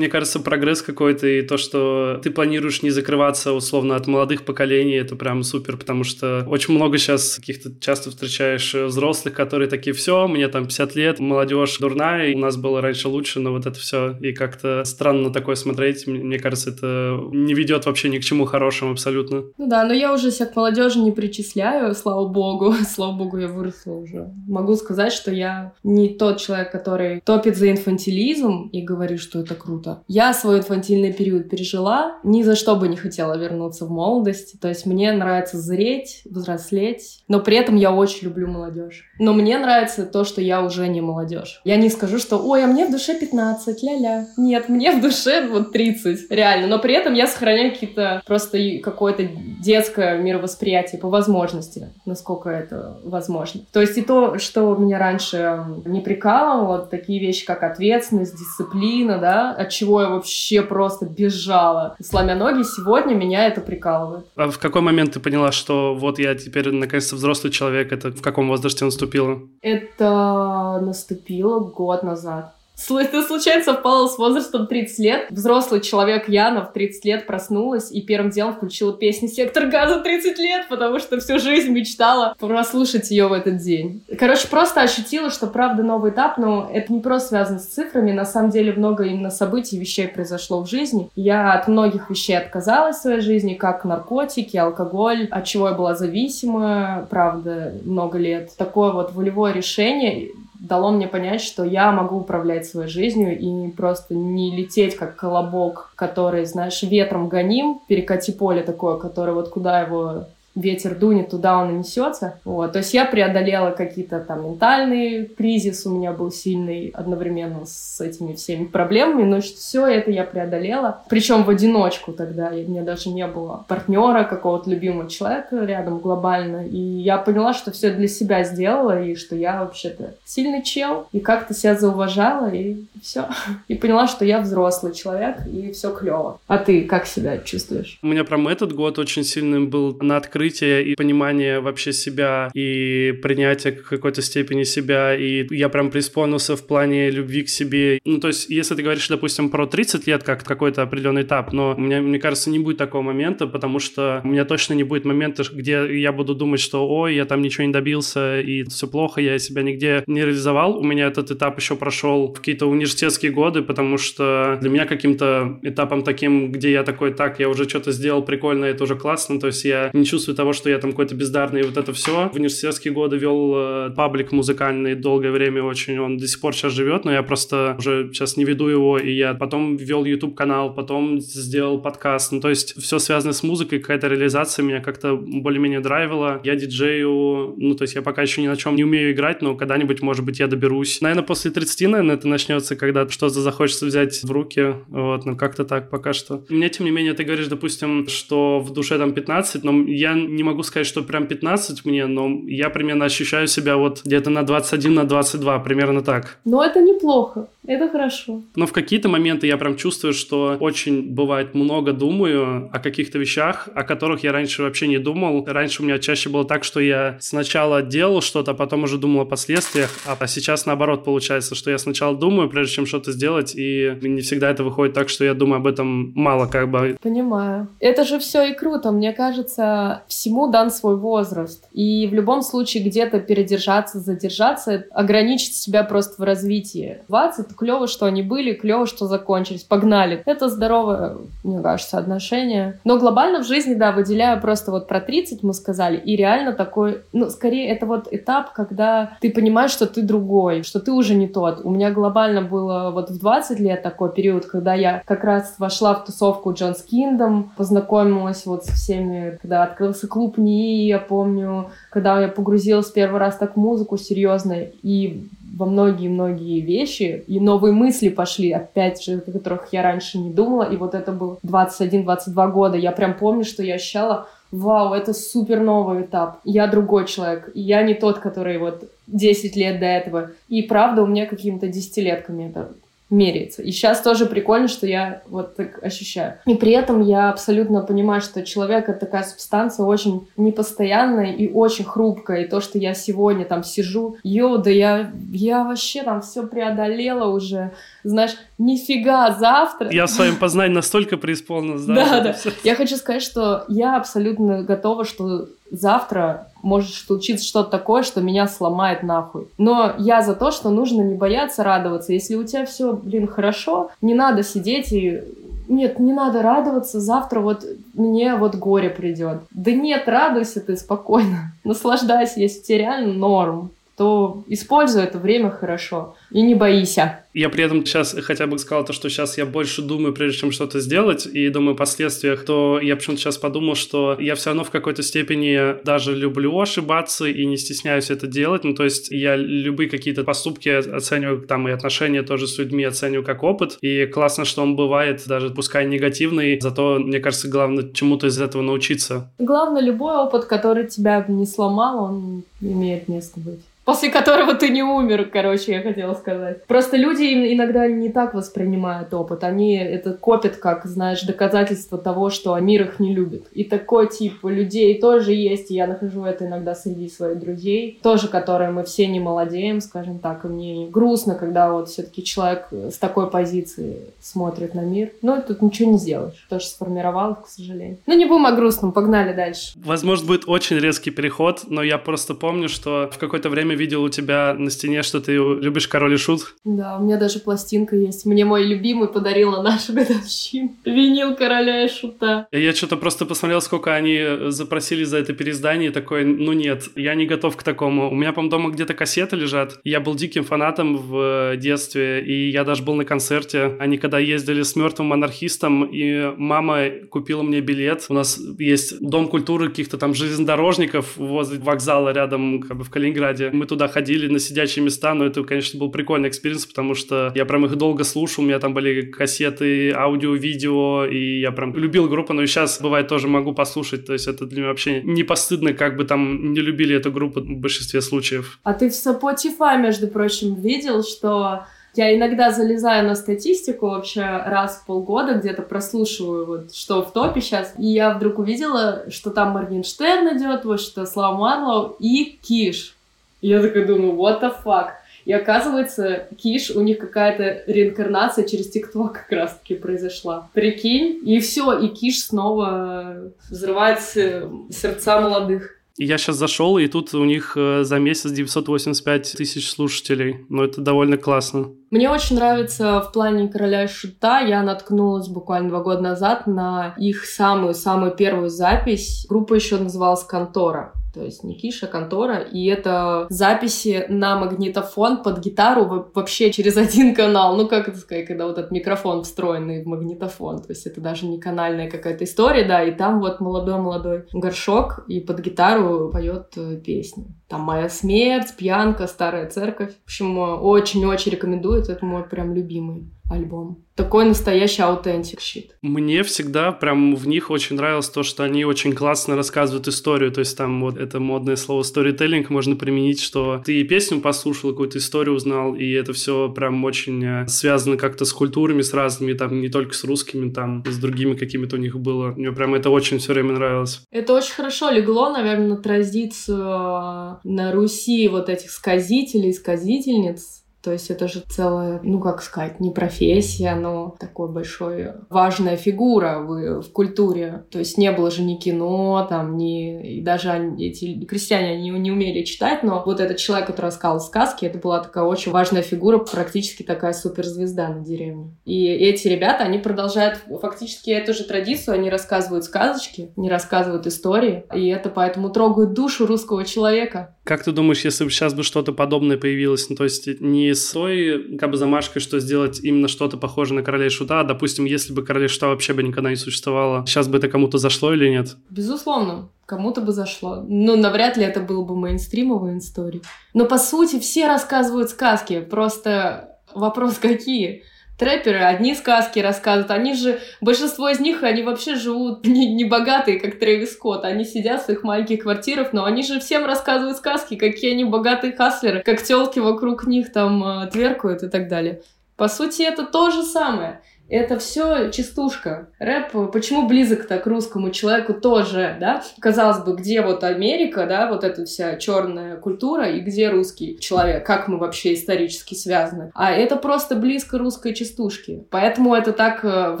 [0.00, 4.94] Мне кажется, прогресс какой-то и то, что ты планируешь не закрываться условно от молодых поколений,
[4.94, 10.26] это прям супер, потому что очень много сейчас каких-то часто встречаешь взрослых, которые такие, все,
[10.26, 13.78] мне там 50 лет, молодежь дурная, и у нас было раньше лучше, но вот это
[13.78, 18.46] все, и как-то странно такое смотреть, мне кажется, это не ведет вообще ни к чему
[18.46, 19.42] хорошему абсолютно.
[19.58, 23.48] Ну да, но я уже себя к молодежи не причисляю, слава богу, слава богу, я
[23.48, 24.30] выросла уже.
[24.48, 29.54] Могу сказать, что я не тот человек, который топит за инфантилизм и говорит, что это
[29.54, 29.89] круто.
[30.08, 34.60] Я свой инфантильный период пережила, ни за что бы не хотела вернуться в молодость.
[34.60, 39.04] То есть мне нравится зреть, взрослеть, но при этом я очень люблю молодежь.
[39.18, 41.60] Но мне нравится то, что я уже не молодежь.
[41.64, 44.26] Я не скажу, что «Ой, а мне в душе 15, ля-ля».
[44.36, 46.66] Нет, мне в душе вот 30, реально.
[46.66, 49.28] Но при этом я сохраняю какие-то просто какое-то
[49.62, 53.60] детское мировосприятие по возможности, насколько это возможно.
[53.72, 59.54] То есть и то, что меня раньше не прикалывало, такие вещи, как ответственность, дисциплина, да,
[59.70, 64.26] от чего я вообще просто бежала, сломя ноги, сегодня меня это прикалывает.
[64.36, 67.92] А в какой момент ты поняла, что вот я теперь наконец-то взрослый человек?
[67.92, 69.40] Это в каком возрасте наступило?
[69.62, 72.54] Это наступило год назад.
[72.88, 75.26] Ты случайно совпала с возрастом 30 лет.
[75.30, 80.38] Взрослый человек Яна в 30 лет проснулась и первым делом включила песню «Сектор газа 30
[80.38, 84.02] лет», потому что всю жизнь мечтала прослушать ее в этот день.
[84.18, 88.24] Короче, просто ощутила, что правда новый этап, но это не просто связано с цифрами, на
[88.24, 91.10] самом деле много именно событий, вещей произошло в жизни.
[91.14, 95.94] Я от многих вещей отказалась в своей жизни, как наркотики, алкоголь, от чего я была
[95.94, 98.50] зависима, правда, много лет.
[98.56, 104.14] Такое вот волевое решение дало мне понять, что я могу управлять своей жизнью и просто
[104.14, 110.26] не лететь как колобок, который, знаешь, ветром гоним, перекати поле такое, которое вот куда его
[110.60, 112.38] ветер дунет, туда он и несется.
[112.44, 112.72] Вот.
[112.72, 118.34] То есть я преодолела какие-то там ментальные кризис, у меня был сильный одновременно с этими
[118.34, 121.02] всеми проблемами, но все это я преодолела.
[121.08, 126.66] Причем в одиночку тогда, и мне даже не было партнера, какого-то любимого человека рядом глобально.
[126.66, 131.20] И я поняла, что все для себя сделала, и что я вообще-то сильный чел, и
[131.20, 133.26] как-то себя зауважала, и все.
[133.68, 136.40] И поняла, что я взрослый человек, и все клево.
[136.46, 137.98] А ты как себя чувствуешь?
[138.02, 142.50] У меня прям этот год очень сильным был на открытии открытие и понимание вообще себя
[142.54, 145.14] и принятие какой-то степени себя.
[145.16, 148.00] И я прям преисполнился в плане любви к себе.
[148.04, 151.74] Ну, то есть, если ты говоришь, допустим, про 30 лет как какой-то определенный этап, но
[151.74, 155.42] меня, мне кажется, не будет такого момента, потому что у меня точно не будет момента,
[155.52, 159.38] где я буду думать, что ой, я там ничего не добился, и все плохо, я
[159.38, 160.78] себя нигде не реализовал.
[160.78, 165.58] У меня этот этап еще прошел в какие-то университетские годы, потому что для меня каким-то
[165.62, 169.46] этапом таким, где я такой, так, я уже что-то сделал прикольно, это уже классно, то
[169.46, 172.28] есть я не чувствую того, что я там какой-то бездарный, вот это все.
[172.28, 176.72] В университетские годы вел э, паблик музыкальный долгое время очень, он до сих пор сейчас
[176.72, 180.74] живет, но я просто уже сейчас не веду его, и я потом вел YouTube канал,
[180.74, 185.80] потом сделал подкаст, ну то есть все связано с музыкой, какая-то реализация меня как-то более-менее
[185.80, 186.40] драйвила.
[186.44, 189.54] Я диджею, ну то есть я пока еще ни на чем не умею играть, но
[189.54, 191.00] когда-нибудь, может быть, я доберусь.
[191.00, 195.64] Наверное, после 30, наверное, это начнется, когда что-то захочется взять в руки, вот, ну как-то
[195.64, 196.44] так пока что.
[196.48, 200.42] Мне, тем не менее, ты говоришь, допустим, что в душе там 15, но я не
[200.42, 204.94] могу сказать, что прям 15 мне, но я примерно ощущаю себя вот где-то на 21,
[204.94, 206.38] на 22, примерно так.
[206.44, 207.46] Но это неплохо.
[207.66, 208.42] Это хорошо.
[208.56, 213.68] Но в какие-то моменты я прям чувствую, что очень бывает много думаю о каких-то вещах,
[213.74, 215.44] о которых я раньше вообще не думал.
[215.46, 219.22] Раньше у меня чаще было так, что я сначала делал что-то, а потом уже думал
[219.22, 223.96] о последствиях, а сейчас наоборот получается, что я сначала думаю, прежде чем что-то сделать, и
[224.00, 226.96] не всегда это выходит так, что я думаю об этом мало как бы.
[227.02, 227.68] Понимаю.
[227.78, 228.90] Это же все и круто.
[228.90, 231.64] Мне кажется, всему дан свой возраст.
[231.72, 236.98] И в любом случае где-то передержаться, задержаться, ограничить себя просто в развитии.
[237.08, 240.22] 20 клево, что они были, клево, что закончились, погнали.
[240.26, 242.78] Это здоровое, мне кажется, отношение.
[242.84, 247.02] Но глобально в жизни, да, выделяю просто вот про 30 мы сказали, и реально такой,
[247.12, 251.28] ну, скорее это вот этап, когда ты понимаешь, что ты другой, что ты уже не
[251.28, 251.60] тот.
[251.64, 255.94] У меня глобально было вот в 20 лет такой период, когда я как раз вошла
[255.94, 262.20] в тусовку Джонс Киндом, познакомилась вот со всеми, когда открылся клуб НИИ, я помню, когда
[262.20, 265.28] я погрузилась первый раз так в музыку серьезно, и
[265.60, 270.62] во многие-многие вещи, и новые мысли пошли, опять же, о которых я раньше не думала,
[270.62, 272.78] и вот это было 21-22 года.
[272.78, 276.40] Я прям помню, что я ощущала, вау, это супер новый этап.
[276.44, 280.30] Я другой человек, я не тот, который вот 10 лет до этого.
[280.48, 282.72] И правда, у меня какими-то десятилетками это
[283.10, 283.62] меряется.
[283.62, 286.34] И сейчас тоже прикольно, что я вот так ощущаю.
[286.46, 291.84] И при этом я абсолютно понимаю, что человек— это такая субстанция очень непостоянная и очень
[291.84, 292.42] хрупкая.
[292.42, 297.26] И то, что я сегодня там сижу, йоу, да я, я вообще там все преодолела
[297.26, 297.72] уже.
[298.04, 299.90] Знаешь, нифига завтра.
[299.90, 301.84] Я в своем познании настолько преисполнилась.
[301.84, 302.20] Да, да.
[302.20, 302.50] да.
[302.64, 308.48] Я хочу сказать, что я абсолютно готова, что завтра может случиться что-то такое, что меня
[308.48, 309.48] сломает нахуй.
[309.58, 312.12] Но я за то, что нужно не бояться радоваться.
[312.12, 315.22] Если у тебя все, блин, хорошо, не надо сидеть и
[315.68, 319.38] нет, не надо радоваться, завтра вот мне вот горе придет.
[319.52, 326.14] Да нет, радуйся ты спокойно, наслаждайся, если тебе реально норм, то используй это время хорошо
[326.30, 327.24] и не бойся.
[327.32, 330.50] Я при этом сейчас хотя бы сказал то, что сейчас я больше думаю, прежде чем
[330.50, 334.64] что-то сделать, и думаю о последствиях, то я почему-то сейчас подумал, что я все равно
[334.64, 338.64] в какой-то степени даже люблю ошибаться и не стесняюсь это делать.
[338.64, 343.24] Ну, то есть я любые какие-то поступки оцениваю, там, и отношения тоже с людьми оцениваю
[343.24, 343.78] как опыт.
[343.80, 348.62] И классно, что он бывает, даже пускай негативный, зато, мне кажется, главное чему-то из этого
[348.62, 349.30] научиться.
[349.38, 354.84] Главное, любой опыт, который тебя не сломал, он имеет место быть после которого ты не
[354.84, 356.64] умер, короче, я хотела сказать.
[356.66, 359.44] Просто люди иногда не так воспринимают опыт.
[359.44, 363.46] Они это копят, как, знаешь, доказательство того, что мир их не любит.
[363.52, 368.28] И такой тип людей тоже есть, и я нахожу это иногда среди своих друзей, тоже,
[368.28, 372.98] которые мы все не молодеем, скажем так, и мне грустно, когда вот все-таки человек с
[372.98, 375.10] такой позиции смотрит на мир.
[375.22, 376.46] Но тут ничего не сделаешь.
[376.48, 377.98] Тоже сформировал, к сожалению.
[378.06, 379.72] Ну, не будем о грустном, погнали дальше.
[379.76, 384.08] Возможно, будет очень резкий переход, но я просто помню, что в какое-то время видел у
[384.08, 386.54] тебя на стене, что ты любишь Король и Шут.
[386.64, 388.26] Да, у меня даже пластинка есть.
[388.26, 390.74] Мне мой любимый подарил на нашу годовщину.
[390.84, 392.48] Винил Короля и Шута.
[392.52, 397.14] Я что-то просто посмотрел, сколько они запросили за это переиздание, и такой, ну нет, я
[397.14, 398.10] не готов к такому.
[398.10, 399.78] У меня, по-моему, дома где-то кассеты лежат.
[399.84, 403.76] Я был диким фанатом в детстве, и я даже был на концерте.
[403.78, 408.06] Они когда ездили с мертвым анархистом, и мама купила мне билет.
[408.08, 413.50] У нас есть дом культуры каких-то там железнодорожников возле вокзала рядом, как бы в Калининграде.
[413.52, 417.44] Мы туда ходили на сидячие места, но это, конечно, был прикольный experience, потому что я
[417.44, 422.08] прям их долго слушал, у меня там были кассеты, аудио, видео, и я прям любил
[422.08, 425.24] группу, но и сейчас, бывает, тоже могу послушать, то есть это для меня вообще не
[425.24, 428.58] постыдно, как бы там не любили эту группу в большинстве случаев.
[428.62, 434.78] А ты в Spotify, между прочим, видел, что я иногда залезаю на статистику вообще раз
[434.78, 439.50] в полгода, где-то прослушиваю, вот, что в топе сейчас, и я вдруг увидела, что там
[439.50, 442.94] Моргенштерн идет, вот что Слава Марлоу и Киш.
[443.40, 444.88] И я такая думаю, what the fuck?
[445.24, 450.48] И оказывается, Киш, у них какая-то реинкарнация через ТикТок как раз-таки произошла.
[450.54, 455.80] Прикинь, и все, и Киш снова взрывает сердца молодых.
[456.02, 460.46] Я сейчас зашел, и тут у них э, за месяц 985 тысяч слушателей.
[460.48, 461.72] Но это довольно классно.
[461.90, 464.40] Мне очень нравится в плане «Короля и Шута».
[464.40, 469.26] Я наткнулась буквально два года назад на их самую-самую первую запись.
[469.28, 476.10] Группа еще называлась «Контора» то есть Никиша, контора, и это записи на магнитофон под гитару
[476.14, 480.62] вообще через один канал, ну как это сказать, когда вот этот микрофон встроенный в магнитофон,
[480.62, 485.20] то есть это даже не канальная какая-то история, да, и там вот молодой-молодой горшок и
[485.20, 487.34] под гитару поет э, песни.
[487.48, 489.94] Там «Моя смерть», «Пьянка», «Старая церковь».
[490.02, 493.84] В общем, очень-очень рекомендую, это мой прям любимый альбом.
[493.94, 495.76] Такой настоящий аутентик щит.
[495.82, 500.32] Мне всегда прям в них очень нравилось то, что они очень классно рассказывают историю.
[500.32, 504.98] То есть там вот это модное слово storytelling можно применить, что ты песню послушал, какую-то
[504.98, 509.60] историю узнал, и это все прям очень э, связано как-то с культурами, с разными, там
[509.60, 512.32] не только с русскими, там с другими какими-то у них было.
[512.32, 514.02] Мне прям это очень все время нравилось.
[514.10, 520.92] Это очень хорошо легло, наверное, на традицию э, на Руси вот этих сказителей, сказительниц, то
[520.92, 526.82] есть это же целая, ну как сказать, не профессия, но такой большой важная фигура в,
[526.82, 527.64] в культуре.
[527.70, 530.18] То есть не было же ни кино, там, ни...
[530.18, 534.20] И даже они, эти крестьяне они не умели читать, но вот этот человек, который рассказывал
[534.20, 538.56] сказки, это была такая очень важная фигура, практически такая суперзвезда на деревне.
[538.64, 544.64] И эти ребята, они продолжают фактически эту же традицию, они рассказывают сказочки, не рассказывают истории,
[544.74, 547.36] и это поэтому трогает душу русского человека.
[547.44, 550.90] Как ты думаешь, если бы сейчас бы что-то подобное появилось, ну, то есть не с
[550.92, 554.84] той как бы замашкой, что сделать именно что-то похожее на Короля и Шута, а, допустим,
[554.84, 558.12] если бы Короля и Шута вообще бы никогда не существовало, сейчас бы это кому-то зашло
[558.12, 558.56] или нет?
[558.70, 560.64] Безусловно, кому-то бы зашло.
[560.66, 563.20] Но навряд ли это был бы мейнстримовая история.
[563.54, 567.82] Но по сути все рассказывают сказки, просто вопрос какие?
[568.20, 569.90] Трэперы одни сказки рассказывают.
[569.90, 574.26] Они же, большинство из них, они вообще живут не, не богатые, как Трэвис Скотт.
[574.26, 578.54] Они сидят в своих маленьких квартирах, но они же всем рассказывают сказки, какие они богатые
[578.54, 582.02] хаслеры, как телки вокруг них там э, тверкают и так далее.
[582.36, 584.02] По сути, это то же самое.
[584.30, 585.88] Это все частушка.
[585.98, 589.22] Рэп почему близок так русскому человеку тоже, да?
[589.40, 594.46] Казалось бы, где вот Америка, да, вот эта вся черная культура, и где русский человек,
[594.46, 596.30] как мы вообще исторически связаны.
[596.34, 598.64] А это просто близко русской частушки.
[598.70, 600.00] Поэтому это так э, в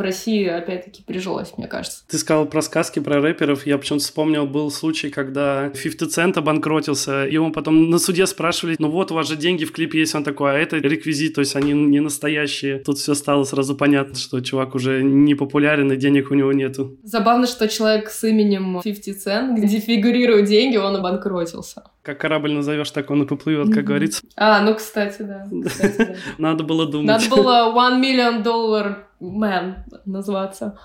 [0.00, 2.04] России, опять-таки, прижилось, мне кажется.
[2.08, 3.66] Ты сказал про сказки про рэперов.
[3.66, 8.90] Я почему-то вспомнил, был случай, когда 50 Cent обанкротился, и потом на суде спрашивали, ну
[8.90, 10.14] вот, у вас же деньги в клипе есть.
[10.14, 12.78] Он такой, а это реквизит, то есть они не настоящие.
[12.78, 16.96] Тут все стало сразу понятно, что чувак уже не популярен, и денег у него нету.
[17.02, 21.84] Забавно, что человек с именем 50 Cent, где фигурируют деньги, он обанкротился.
[22.02, 23.82] Как корабль назовешь, так он и поплывет, как mm-hmm.
[23.82, 24.22] говорится.
[24.36, 25.46] А, ну, кстати, да.
[25.66, 26.14] Кстати, да.
[26.38, 27.06] Надо было думать.
[27.06, 29.74] Надо было One Million Dollar Man
[30.06, 30.78] назваться.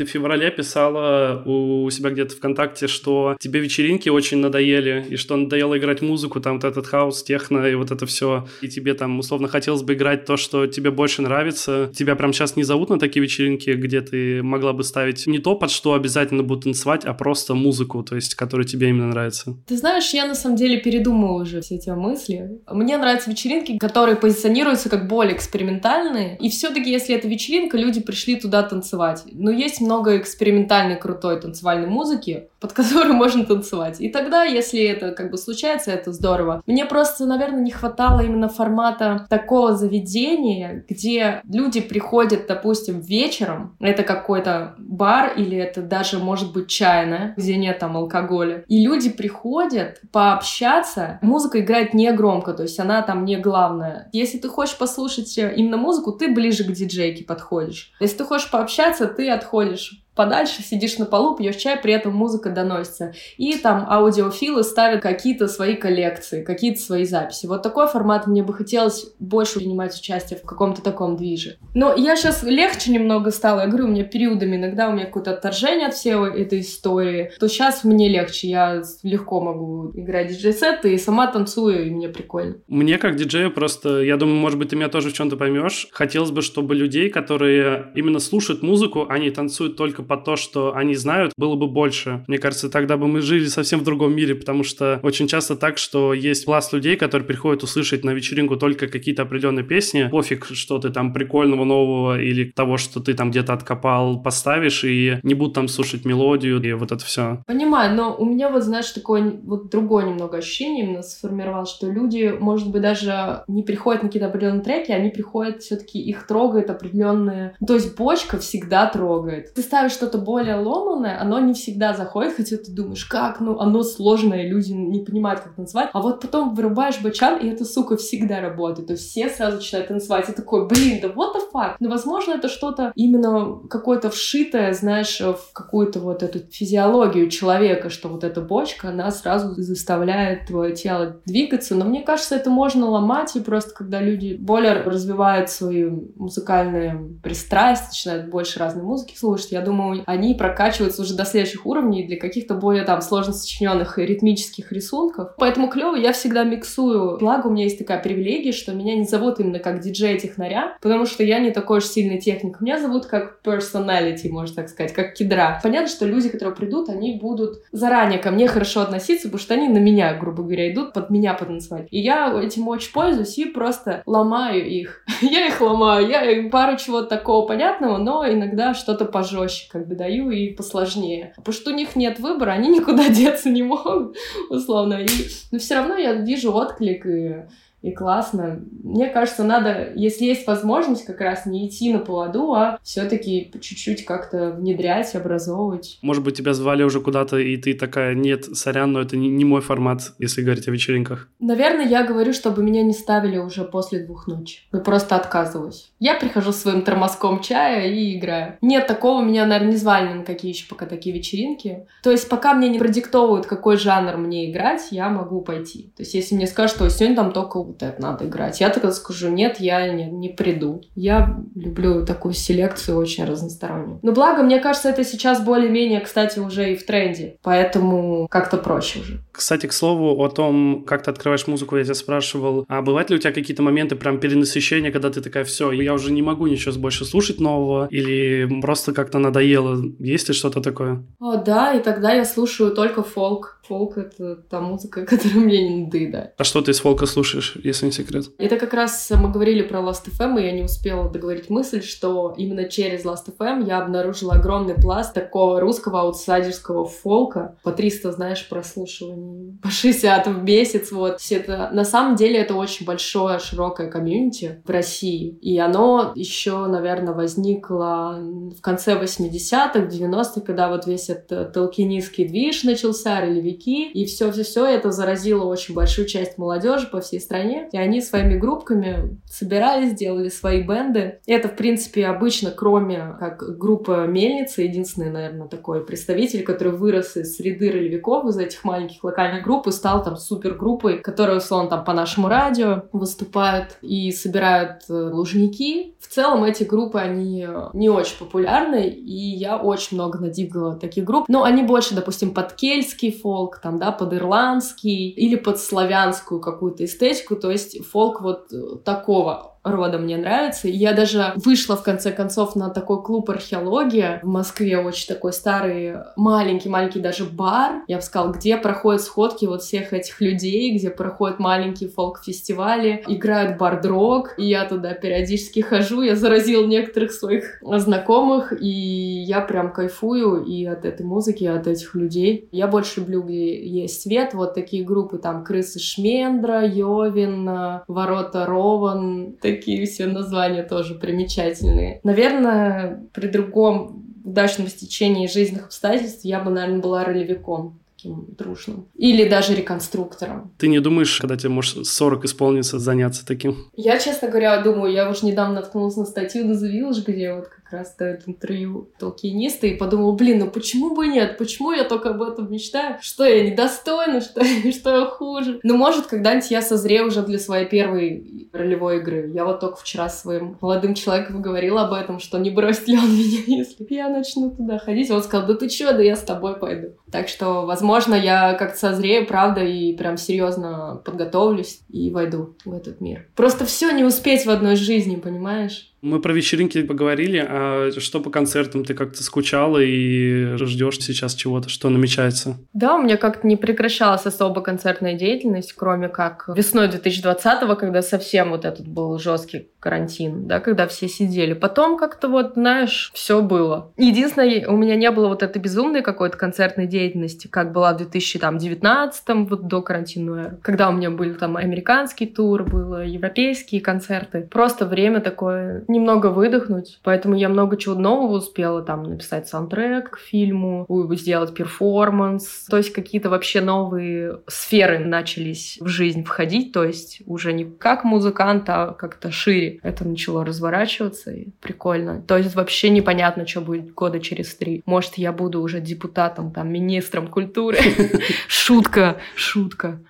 [0.00, 5.36] Ты в феврале писала у себя где-то ВКонтакте, что тебе вечеринки очень надоели, и что
[5.36, 8.48] надоело играть музыку, там вот этот хаос, техно и вот это все.
[8.62, 11.92] И тебе там условно хотелось бы играть то, что тебе больше нравится.
[11.94, 15.54] Тебя прям сейчас не зовут на такие вечеринки, где ты могла бы ставить не то,
[15.54, 19.54] под что обязательно будут танцевать, а просто музыку, то есть, которая тебе именно нравится.
[19.66, 22.58] Ты знаешь, я на самом деле передумала уже все эти мысли.
[22.70, 26.38] Мне нравятся вечеринки, которые позиционируются как более экспериментальные.
[26.38, 29.24] И все-таки, если это вечеринка, люди пришли туда танцевать.
[29.32, 34.00] Но есть много экспериментальной крутой танцевальной музыки, под которую можно танцевать.
[34.00, 36.62] И тогда, если это как бы случается, это здорово.
[36.66, 44.02] Мне просто, наверное, не хватало именно формата такого заведения, где люди приходят, допустим, вечером, это
[44.02, 50.00] какой-то бар или это даже может быть чайная, где нет там алкоголя, и люди приходят
[50.12, 54.08] пообщаться, музыка играет не громко, то есть она там не главная.
[54.12, 57.92] Если ты хочешь послушать именно музыку, ты ближе к диджейке подходишь.
[58.00, 62.50] Если ты хочешь пообщаться, ты отходишь подальше, сидишь на полу, пьешь чай, при этом музыка
[62.50, 63.14] доносится.
[63.36, 67.46] И там аудиофилы ставят какие-то свои коллекции, какие-то свои записи.
[67.46, 71.56] Вот такой формат мне бы хотелось больше принимать участие в каком-то таком движе.
[71.74, 73.60] Но я сейчас легче немного стала.
[73.60, 77.30] Я говорю, у меня периодами иногда у меня какое-то отторжение от всей этой истории.
[77.38, 78.48] То сейчас мне легче.
[78.48, 82.56] Я легко могу играть диджей-сеты и сама танцую, и мне прикольно.
[82.68, 85.88] Мне как диджею просто, я думаю, может быть, ты меня тоже в чем-то поймешь.
[85.92, 90.94] Хотелось бы, чтобы людей, которые именно слушают музыку, они танцуют только по то, что они
[90.94, 92.24] знают, было бы больше.
[92.26, 95.78] Мне кажется, тогда бы мы жили совсем в другом мире, потому что очень часто так,
[95.78, 100.08] что есть пласт людей, которые приходят услышать на вечеринку только какие-то определенные песни.
[100.10, 105.18] Пофиг, что ты там прикольного нового или того, что ты там где-то откопал, поставишь, и
[105.22, 107.42] не будут там слушать мелодию и вот это все.
[107.46, 112.34] Понимаю, но у меня вот, знаешь, такое вот другое немного ощущение именно сформировалось, что люди,
[112.38, 117.54] может быть, даже не приходят на какие-то определенные треки, они приходят, все-таки их трогает определенные...
[117.66, 119.54] То есть бочка всегда трогает.
[119.54, 123.82] Ты ставишь что-то более ломанное, оно не всегда заходит, хотя ты думаешь, как, ну, оно
[123.82, 125.90] сложное, люди не понимают, как танцевать.
[125.92, 128.88] А вот потом вырубаешь бачан, и это, сука, всегда работает.
[128.88, 130.28] То есть все сразу начинают танцевать.
[130.28, 131.76] И такой, блин, да what the fuck?
[131.80, 138.08] Ну, возможно, это что-то именно какое-то вшитое, знаешь, в какую-то вот эту физиологию человека, что
[138.08, 141.74] вот эта бочка, она сразу заставляет твое тело двигаться.
[141.74, 147.88] Но мне кажется, это можно ломать, и просто когда люди более развивают свои музыкальные пристрастия,
[147.88, 152.54] начинают больше разной музыки слушать, я думаю, они прокачиваются уже до следующих уровней для каких-то
[152.54, 155.34] более там сложно сочиненных ритмических рисунков.
[155.38, 157.18] Поэтому клево я всегда миксую.
[157.18, 161.22] Благо у меня есть такая привилегия, что меня не зовут именно как диджей-технаря, потому что
[161.24, 162.60] я не такой уж сильный техник.
[162.60, 165.60] Меня зовут как personality, можно так сказать, как кедра.
[165.62, 169.68] Понятно, что люди, которые придут, они будут заранее ко мне хорошо относиться, потому что они
[169.68, 171.86] на меня, грубо говоря, идут под меня потанцевать.
[171.90, 175.04] И я этим очень пользуюсь и просто ломаю их.
[175.20, 176.08] я их ломаю.
[176.08, 181.32] Я пару чего такого понятного, но иногда что-то пожестче как бы даю и посложнее.
[181.36, 184.16] Потому что у них нет выбора, они никуда деться не могут,
[184.48, 185.02] условно.
[185.02, 185.08] И,
[185.52, 187.44] но все равно я вижу отклик и
[187.82, 188.60] и классно.
[188.82, 194.04] Мне кажется, надо, если есть возможность, как раз не идти на поводу, а все-таки чуть-чуть
[194.04, 195.98] как-то внедрять, образовывать.
[196.02, 199.44] Может быть, тебя звали уже куда-то, и ты такая, нет, сорян, но это не, не
[199.44, 201.28] мой формат, если говорить о вечеринках.
[201.38, 204.60] Наверное, я говорю, чтобы меня не ставили уже после двух ночи.
[204.72, 205.90] Я просто отказываюсь.
[205.98, 208.58] Я прихожу с своим тормозком чая и играю.
[208.60, 211.86] Нет такого, меня, наверное, не звали на какие еще пока такие вечеринки.
[212.02, 215.92] То есть, пока мне не продиктовывают, какой жанр мне играть, я могу пойти.
[215.96, 218.60] То есть, если мне скажут, что сегодня там только вот это надо играть.
[218.60, 220.82] Я тогда скажу, нет, я не, не приду.
[220.94, 224.00] Я люблю такую селекцию очень разностороннюю.
[224.02, 227.36] Но благо, мне кажется, это сейчас более-менее, кстати, уже и в тренде.
[227.42, 229.20] Поэтому как-то проще уже.
[229.40, 233.16] Кстати, к слову, о том, как ты открываешь музыку, я тебя спрашивал, а бывают ли
[233.16, 236.78] у тебя какие-то моменты прям перенасыщения, когда ты такая, все, я уже не могу ничего
[236.78, 239.82] больше слушать нового, или просто как-то надоело?
[239.98, 241.06] Есть ли что-то такое?
[241.18, 243.60] О, да, и тогда я слушаю только фолк.
[243.66, 246.32] Фолк— это та музыка, которая мне не надоедает.
[246.36, 247.56] А что ты из фолка слушаешь?
[247.62, 248.26] если не секрет?
[248.36, 252.34] Это как раз мы говорили про Last FM, и я не успела договорить мысль, что
[252.36, 257.56] именно через Last FM я обнаружила огромный пласт такого русского аутсайдерского фолка.
[257.62, 259.29] По 300, знаешь, прослушиваний,
[259.62, 260.90] по 60 в месяц.
[260.92, 261.20] Вот.
[261.20, 265.38] Все это, на самом деле это очень большое, широкое комьюнити в России.
[265.40, 272.64] И оно еще, наверное, возникло в конце 80-х, 90-х, когда вот весь этот толкинистский движ
[272.64, 277.68] начался, ролевики, и все-все-все это заразило очень большую часть молодежи по всей стране.
[277.72, 281.20] И они своими группками собирались, делали свои бенды.
[281.26, 287.36] Это, в принципе, обычно, кроме как группа Мельница, единственный, наверное, такой представитель, который вырос из
[287.36, 291.92] среды ролевиков, из этих маленьких локальных групп и стал там супергруппой, которая, условно, там по
[291.92, 295.94] нашему радио выступают и собирают э, лужники.
[296.00, 301.26] В целом эти группы, они не очень популярны, и я очень много надигала таких групп.
[301.28, 306.84] Но они больше, допустим, под кельтский фолк, там, да, под ирландский или под славянскую какую-то
[306.84, 310.68] эстетику, то есть фолк вот э, такого рода мне нравится.
[310.68, 315.94] Я даже вышла, в конце концов, на такой клуб археология в Москве, очень такой старый,
[316.16, 317.82] маленький-маленький даже бар.
[317.86, 323.58] Я бы сказала, где проходят сходки вот всех этих людей, где проходят маленькие фолк-фестивали, играют
[323.58, 326.02] бардрог, и я туда периодически хожу.
[326.02, 331.66] Я заразила некоторых своих знакомых, и я прям кайфую и от этой музыки, и от
[331.66, 332.48] этих людей.
[332.52, 339.36] Я больше люблю, где есть свет, вот такие группы, там, Крысы Шмендра, Йовин, Ворота Рован,
[339.50, 342.00] такие все названия тоже примечательные.
[342.04, 348.86] Наверное, при другом удачном стечении жизненных обстоятельств я бы, наверное, была ролевиком таким дружным.
[348.94, 350.52] Или даже реконструктором.
[350.58, 353.56] Ты не думаешь, когда тебе, может, 40 исполнится, заняться таким?
[353.76, 357.94] Я, честно говоря, думаю, я уже недавно наткнулась на статью на Village, где вот раз
[357.96, 361.38] дает интервью толкиниста, и подумала, блин, ну почему бы нет?
[361.38, 362.96] Почему я только об этом мечтаю?
[363.00, 364.20] Что я недостойна?
[364.20, 364.42] Что,
[364.72, 365.60] что я хуже?
[365.62, 369.30] Ну, может, когда-нибудь я созрею уже для своей первой ролевой игры.
[369.34, 373.10] Я вот только вчера своим молодым человеком говорила об этом, что не бросит ли он
[373.10, 375.10] меня, если я начну туда ходить.
[375.10, 376.94] Он сказал, да ты чё, да я с тобой пойду.
[377.10, 383.00] Так что, возможно, я как-то созрею, правда, и прям серьезно подготовлюсь и войду в этот
[383.00, 383.26] мир.
[383.34, 385.89] Просто все не успеть в одной жизни, понимаешь?
[386.02, 388.84] Мы про вечеринки поговорили, а что по концертам?
[388.84, 392.56] Ты как-то скучала и ждешь сейчас чего-то, что намечается?
[392.72, 398.50] Да, у меня как-то не прекращалась особо концертная деятельность, кроме как весной 2020-го, когда совсем
[398.50, 401.54] вот этот был жесткий карантин, да, когда все сидели.
[401.54, 403.92] Потом как-то вот, знаешь, все было.
[403.96, 409.24] Единственное, у меня не было вот этой безумной какой-то концертной деятельности, как была в 2019
[409.48, 414.42] вот до карантинной когда у меня были там американский тур, было европейские концерты.
[414.50, 417.00] Просто время такое немного выдохнуть.
[417.02, 420.86] Поэтому я много чего нового успела там написать саундтрек к фильму,
[421.16, 422.66] сделать перформанс.
[422.68, 426.72] То есть какие-то вообще новые сферы начались в жизнь входить.
[426.72, 429.80] То есть уже не как музыкант, а как-то шире.
[429.82, 432.22] Это начало разворачиваться и прикольно.
[432.22, 434.82] То есть вообще непонятно, что будет года через три.
[434.86, 437.78] Может, я буду уже депутатом, там, министром культуры.
[438.48, 440.00] Шутка, шутка.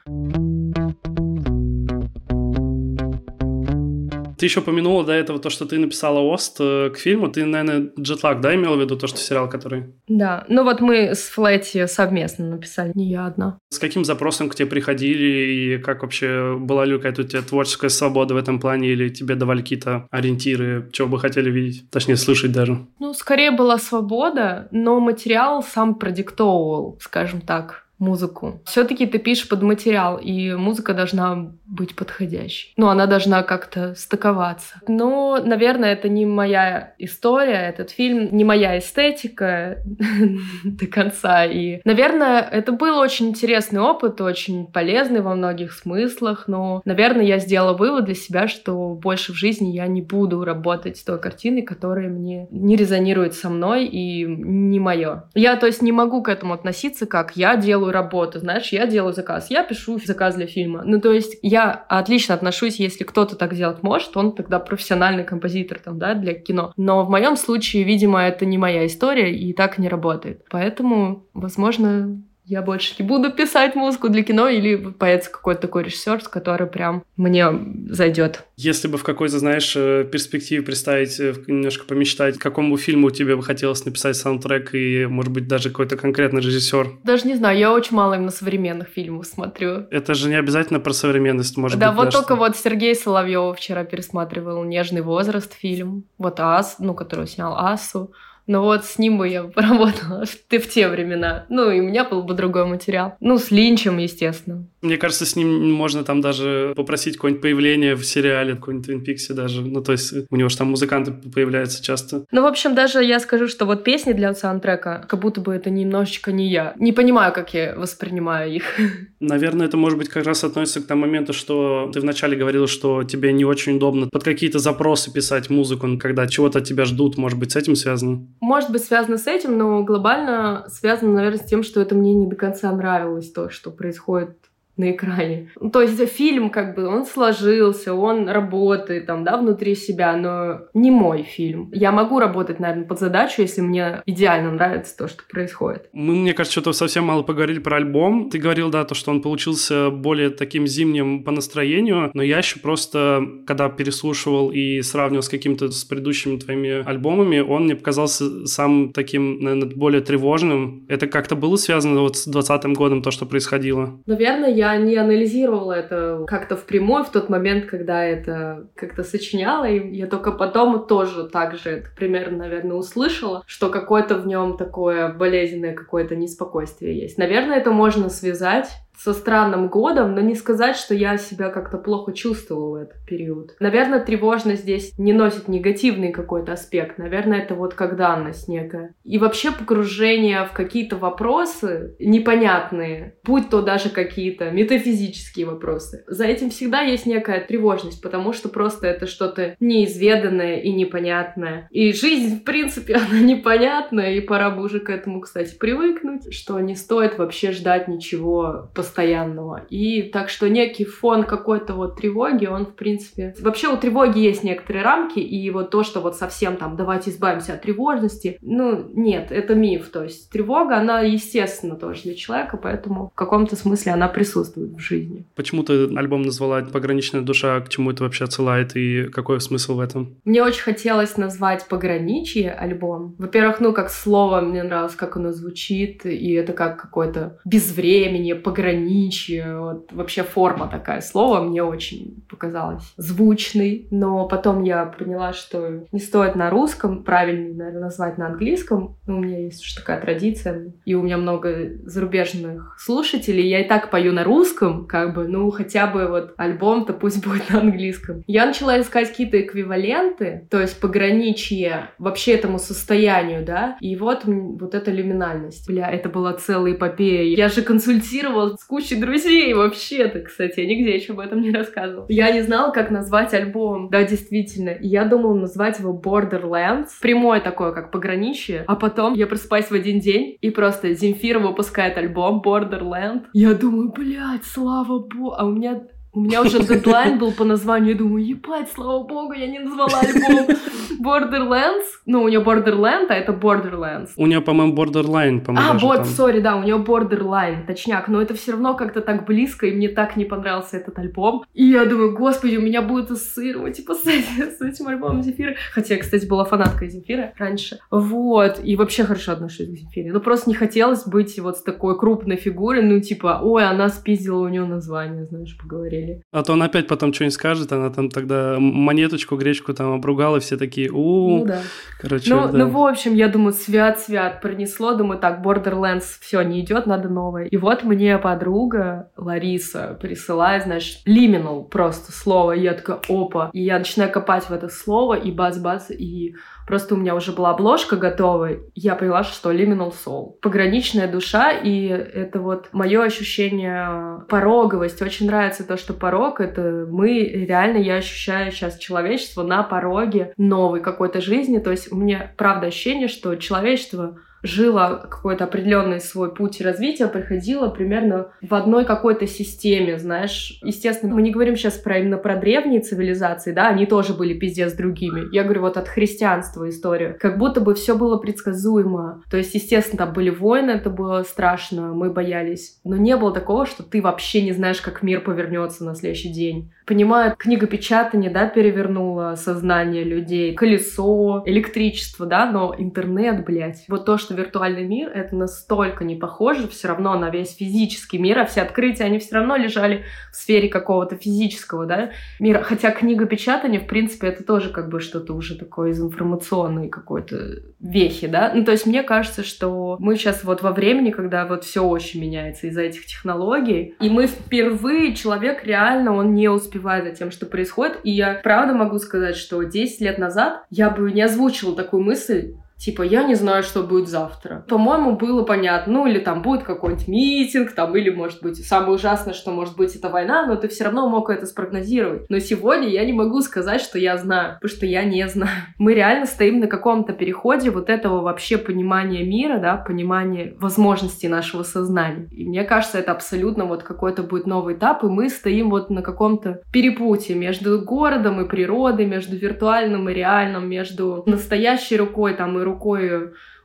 [4.40, 7.28] Ты еще упомянула до этого то, что ты написала ОСТ э, к фильму.
[7.28, 9.92] Ты, наверное, джетлаг, да, имела в виду то, что сериал, который...
[10.08, 10.46] Да.
[10.48, 13.58] Ну вот мы с Флэти совместно написали, не я одна.
[13.68, 17.90] С каким запросом к тебе приходили и как вообще была ли какая-то у тебя творческая
[17.90, 22.52] свобода в этом плане или тебе давали какие-то ориентиры, чего бы хотели видеть, точнее слышать
[22.52, 22.78] даже?
[22.98, 28.62] Ну, скорее была свобода, но материал сам продиктовывал, скажем так музыку.
[28.64, 32.72] Все-таки ты пишешь под материал, и музыка должна быть подходящей.
[32.76, 34.80] Ну, она должна как-то стыковаться.
[34.88, 39.78] Но, наверное, это не моя история, этот фильм, не моя эстетика
[40.64, 41.44] до конца.
[41.44, 47.38] И, наверное, это был очень интересный опыт, очень полезный во многих смыслах, но, наверное, я
[47.38, 51.62] сделала вывод для себя, что больше в жизни я не буду работать с той картиной,
[51.62, 55.24] которая мне не резонирует со мной и не мое.
[55.34, 59.12] Я, то есть, не могу к этому относиться, как я делаю работу, знаешь, я делаю
[59.12, 60.82] заказ, я пишу заказ для фильма.
[60.84, 65.78] Ну, то есть, я отлично отношусь, если кто-то так делать может, он тогда профессиональный композитор
[65.78, 66.72] там, да, для кино.
[66.76, 70.44] Но в моем случае, видимо, это не моя история и так не работает.
[70.50, 76.20] Поэтому, возможно, я больше не буду писать музыку для кино, или появится какой-то такой режиссер,
[76.28, 77.46] который прям мне
[77.88, 78.44] зайдет.
[78.56, 83.44] Если бы в какой-то, знаешь, э, перспективе представить, э, немножко помечтать, какому фильму тебе бы
[83.44, 86.98] хотелось написать саундтрек и, может быть, даже какой-то конкретный режиссер?
[87.04, 89.86] Даже не знаю, я очень мало именно современных фильмов смотрю.
[89.92, 91.96] Это же не обязательно про современность, может да, быть.
[91.96, 92.36] Да, вот только что...
[92.36, 96.02] вот Сергей Соловьев вчера пересматривал «Нежный возраст» фильм.
[96.18, 98.12] Вот Ас, ну, который снял Асу.
[98.50, 101.46] Но вот с ним бы я поработала в, в те времена.
[101.48, 103.14] Ну, и у меня был бы другой материал.
[103.20, 104.66] Ну, с Линчем, естественно.
[104.82, 109.34] Мне кажется, с ним можно там даже попросить какое-нибудь появление в сериале, какой-нибудь Твин Пиксе
[109.34, 109.60] даже.
[109.60, 112.24] Ну, то есть у него же там музыканты появляются часто.
[112.32, 115.70] Ну, в общем, даже я скажу, что вот песни для саундтрека, как будто бы это
[115.70, 116.74] немножечко не я.
[116.76, 118.64] Не понимаю, как я воспринимаю их.
[119.20, 123.04] Наверное, это, может быть, как раз относится к тому моменту, что ты вначале говорила, что
[123.04, 127.16] тебе не очень удобно под какие-то запросы писать музыку, когда чего-то от тебя ждут.
[127.16, 128.26] Может быть, с этим связано?
[128.40, 132.26] Может быть, связано с этим, но глобально связано, наверное, с тем, что это мне не
[132.26, 134.39] до конца нравилось, то, что происходит
[134.80, 135.50] на экране.
[135.60, 140.62] Ну, то есть фильм, как бы, он сложился, он работает там, да, внутри себя, но
[140.74, 141.70] не мой фильм.
[141.72, 145.88] Я могу работать, наверное, под задачу, если мне идеально нравится то, что происходит.
[145.92, 148.30] Мы, мне кажется, что-то совсем мало поговорили про альбом.
[148.30, 152.58] Ты говорил, да, то, что он получился более таким зимним по настроению, но я еще
[152.58, 158.92] просто, когда переслушивал и сравнивал с каким-то с предыдущими твоими альбомами, он мне показался самым
[158.92, 160.86] таким, наверное, более тревожным.
[160.88, 164.00] Это как-то было связано вот с 20 годом, то, что происходило?
[164.06, 169.96] Наверное, я не анализировала это как-то впрямую в тот момент, когда это как-то сочиняла, и
[169.96, 175.08] я только потом тоже так же это примерно, наверное, услышала, что какое-то в нем такое
[175.12, 177.18] болезненное какое-то неспокойствие есть.
[177.18, 178.68] Наверное, это можно связать
[179.02, 183.56] со странным годом, но не сказать, что я себя как-то плохо чувствовала в этот период.
[183.58, 186.98] Наверное, тревожность здесь не носит негативный какой-то аспект.
[186.98, 188.94] Наверное, это вот как данность некая.
[189.04, 196.04] И вообще погружение в какие-то вопросы непонятные, будь то даже какие-то метафизические вопросы.
[196.06, 201.68] За этим всегда есть некая тревожность, потому что просто это что-то неизведанное и непонятное.
[201.70, 206.60] И жизнь, в принципе, она непонятная, и пора бы уже к этому, кстати, привыкнуть, что
[206.60, 209.62] не стоит вообще ждать ничего постоянного постоянного.
[209.70, 213.34] И так что некий фон какой-то вот тревоги, он, в принципе...
[213.40, 217.54] Вообще у тревоги есть некоторые рамки, и вот то, что вот совсем там давайте избавимся
[217.54, 219.90] от тревожности, ну, нет, это миф.
[219.90, 224.78] То есть тревога, она естественно тоже для человека, поэтому в каком-то смысле она присутствует в
[224.78, 225.24] жизни.
[225.36, 229.80] Почему ты альбом назвала «Пограничная душа», к чему это вообще отсылает, и какой смысл в
[229.80, 230.16] этом?
[230.24, 233.14] Мне очень хотелось назвать «Пограничье» альбом.
[233.18, 238.79] Во-первых, ну, как слово, мне нравилось, как оно звучит, и это как какое-то безвременье, пограничье,
[238.80, 245.84] пограничье, вот вообще форма такая слова мне очень показалась звучной, но потом я поняла, что
[245.92, 248.96] не стоит на русском, правильнее, наверное, назвать на английском.
[249.06, 253.68] Ну, у меня есть уж такая традиция, и у меня много зарубежных слушателей, я и
[253.68, 258.22] так пою на русском, как бы, ну, хотя бы вот альбом-то пусть будет на английском.
[258.26, 264.74] Я начала искать какие-то эквиваленты, то есть пограничье вообще этому состоянию, да, и вот вот
[264.74, 265.66] эта люминальность.
[265.66, 267.22] Бля, это была целая эпопея.
[267.22, 272.06] Я же консультировала с кучей друзей вообще-то, кстати, я нигде еще об этом не рассказывала.
[272.08, 273.90] Я не знала, как назвать альбом.
[273.90, 274.70] Да, действительно.
[274.70, 276.90] И я думала назвать его Borderlands.
[277.02, 278.64] Прямое такое, как пограничье.
[278.68, 283.24] А потом я просыпаюсь в один день, и просто Земфира выпускает альбом Borderland.
[283.32, 285.34] Я думаю, блядь, слава богу.
[285.36, 285.82] А у меня
[286.12, 290.00] у меня уже дедлайн был по названию, я думаю, ебать, слава богу, я не назвала
[290.00, 290.56] альбом
[291.00, 291.84] Borderlands.
[292.06, 294.10] Ну, у нее Borderland, а это Borderlands.
[294.16, 298.08] У нее, по-моему, Borderline, по-моему, А, вот, сори, да, у нее Borderline, точняк.
[298.08, 301.44] Но это все равно как-то так близко, и мне так не понравился этот альбом.
[301.54, 304.02] И я думаю, господи, у меня будет ассоциировать, типа, с,
[304.58, 305.56] с этим альбомом Земфиры.
[305.72, 307.78] Хотя я, кстати, была фанаткой Земфиры раньше.
[307.90, 310.12] Вот, и вообще хорошо отношусь к Земфире.
[310.12, 314.40] Ну, просто не хотелось быть вот с такой крупной фигурой, ну, типа, ой, она спиздила
[314.40, 316.22] у нее название, знаешь, поговорили смотрели.
[316.32, 320.56] А то он опять потом что-нибудь скажет, она там тогда монеточку, гречку там обругала, все
[320.56, 321.62] такие, у Ну да.
[322.00, 322.58] Короче, ну, да.
[322.58, 327.44] ну, в общем, я думаю, свят-свят пронесло, думаю, так, Borderlands все не идет, надо новое.
[327.44, 333.50] И вот мне подруга Лариса присылает, знаешь, liminal просто слово, и я такая, опа.
[333.52, 336.34] И я начинаю копать в это слово, и бац-бац, и
[336.66, 340.38] Просто у меня уже была обложка готова, я поняла, что Liminal Soul.
[340.40, 345.02] Пограничная душа, и это вот мое ощущение пороговости.
[345.02, 350.80] Очень нравится то, что порог— это мы, реально, я ощущаю сейчас человечество на пороге новой
[350.80, 351.58] какой-то жизни.
[351.58, 357.68] То есть у меня, правда, ощущение, что человечество жила какой-то определенный свой путь развития, приходила
[357.68, 360.58] примерно в одной какой-то системе, знаешь.
[360.62, 364.72] Естественно, мы не говорим сейчас про именно про древние цивилизации, да, они тоже были пиздец
[364.72, 365.34] другими.
[365.34, 367.16] Я говорю вот от христианства историю.
[367.18, 369.22] Как будто бы все было предсказуемо.
[369.30, 372.78] То есть, естественно, там были войны, это было страшно, мы боялись.
[372.84, 376.70] Но не было такого, что ты вообще не знаешь, как мир повернется на следующий день
[376.90, 384.34] понимают, книгопечатание, да, перевернуло сознание людей, колесо, электричество, да, но интернет, блядь, вот то, что
[384.34, 389.04] виртуальный мир, это настолько не похоже все равно на весь физический мир, а все открытия,
[389.04, 392.10] они все равно лежали в сфере какого-то физического, да,
[392.40, 392.60] мира.
[392.60, 398.26] Хотя книгопечатание, в принципе, это тоже как бы что-то уже такое из информационной какой-то вехи,
[398.26, 398.50] да.
[398.52, 402.20] Ну, то есть мне кажется, что мы сейчас вот во времени, когда вот все очень
[402.20, 407.46] меняется из-за этих технологий, и мы впервые, человек реально, он не успевает за тем, что
[407.46, 412.02] происходит, и я правда могу сказать, что 10 лет назад я бы не озвучила такую
[412.02, 414.64] мысль, Типа, я не знаю, что будет завтра.
[414.66, 415.92] По-моему, было понятно.
[415.92, 419.94] Ну, или там будет какой-нибудь митинг, там, или, может быть, самое ужасное, что может быть,
[419.94, 422.30] это война, но ты все равно мог это спрогнозировать.
[422.30, 425.50] Но сегодня я не могу сказать, что я знаю, потому что я не знаю.
[425.78, 431.64] Мы реально стоим на каком-то переходе вот этого вообще понимания мира, да, понимания возможностей нашего
[431.64, 432.28] сознания.
[432.32, 436.00] И мне кажется, это абсолютно вот какой-то будет новый этап, и мы стоим вот на
[436.00, 442.69] каком-то перепутье между городом и природой, между виртуальным и реальным, между настоящей рукой там и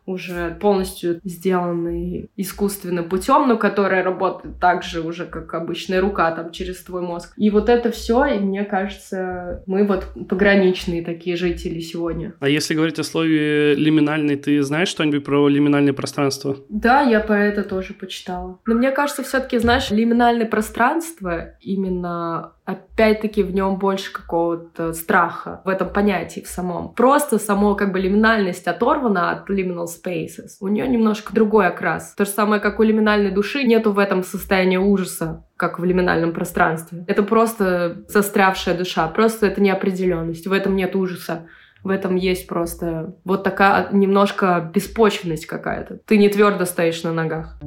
[0.05, 6.51] уже полностью сделанный искусственным путем, но которая работает так же уже, как обычная рука, там,
[6.51, 7.33] через твой мозг.
[7.37, 12.33] И вот это все, и мне кажется, мы вот пограничные такие жители сегодня.
[12.39, 16.57] А если говорить о слове лиминальный, ты знаешь что-нибудь про лиминальное пространство?
[16.69, 18.59] Да, я про это тоже почитала.
[18.65, 25.69] Но мне кажется, все-таки, знаешь, лиминальное пространство именно опять-таки в нем больше какого-то страха в
[25.69, 26.93] этом понятии в самом.
[26.93, 30.57] Просто само как бы лиминальность оторвана от liminal spaces.
[30.59, 32.15] У нее немножко другой окрас.
[32.15, 36.33] То же самое, как у лиминальной души, нету в этом состояния ужаса как в лиминальном
[36.33, 37.05] пространстве.
[37.07, 41.47] Это просто застрявшая душа, просто это неопределенность, в этом нет ужаса.
[41.83, 45.99] В этом есть просто вот такая немножко беспочвенность какая-то.
[46.07, 47.59] Ты не твердо стоишь на ногах.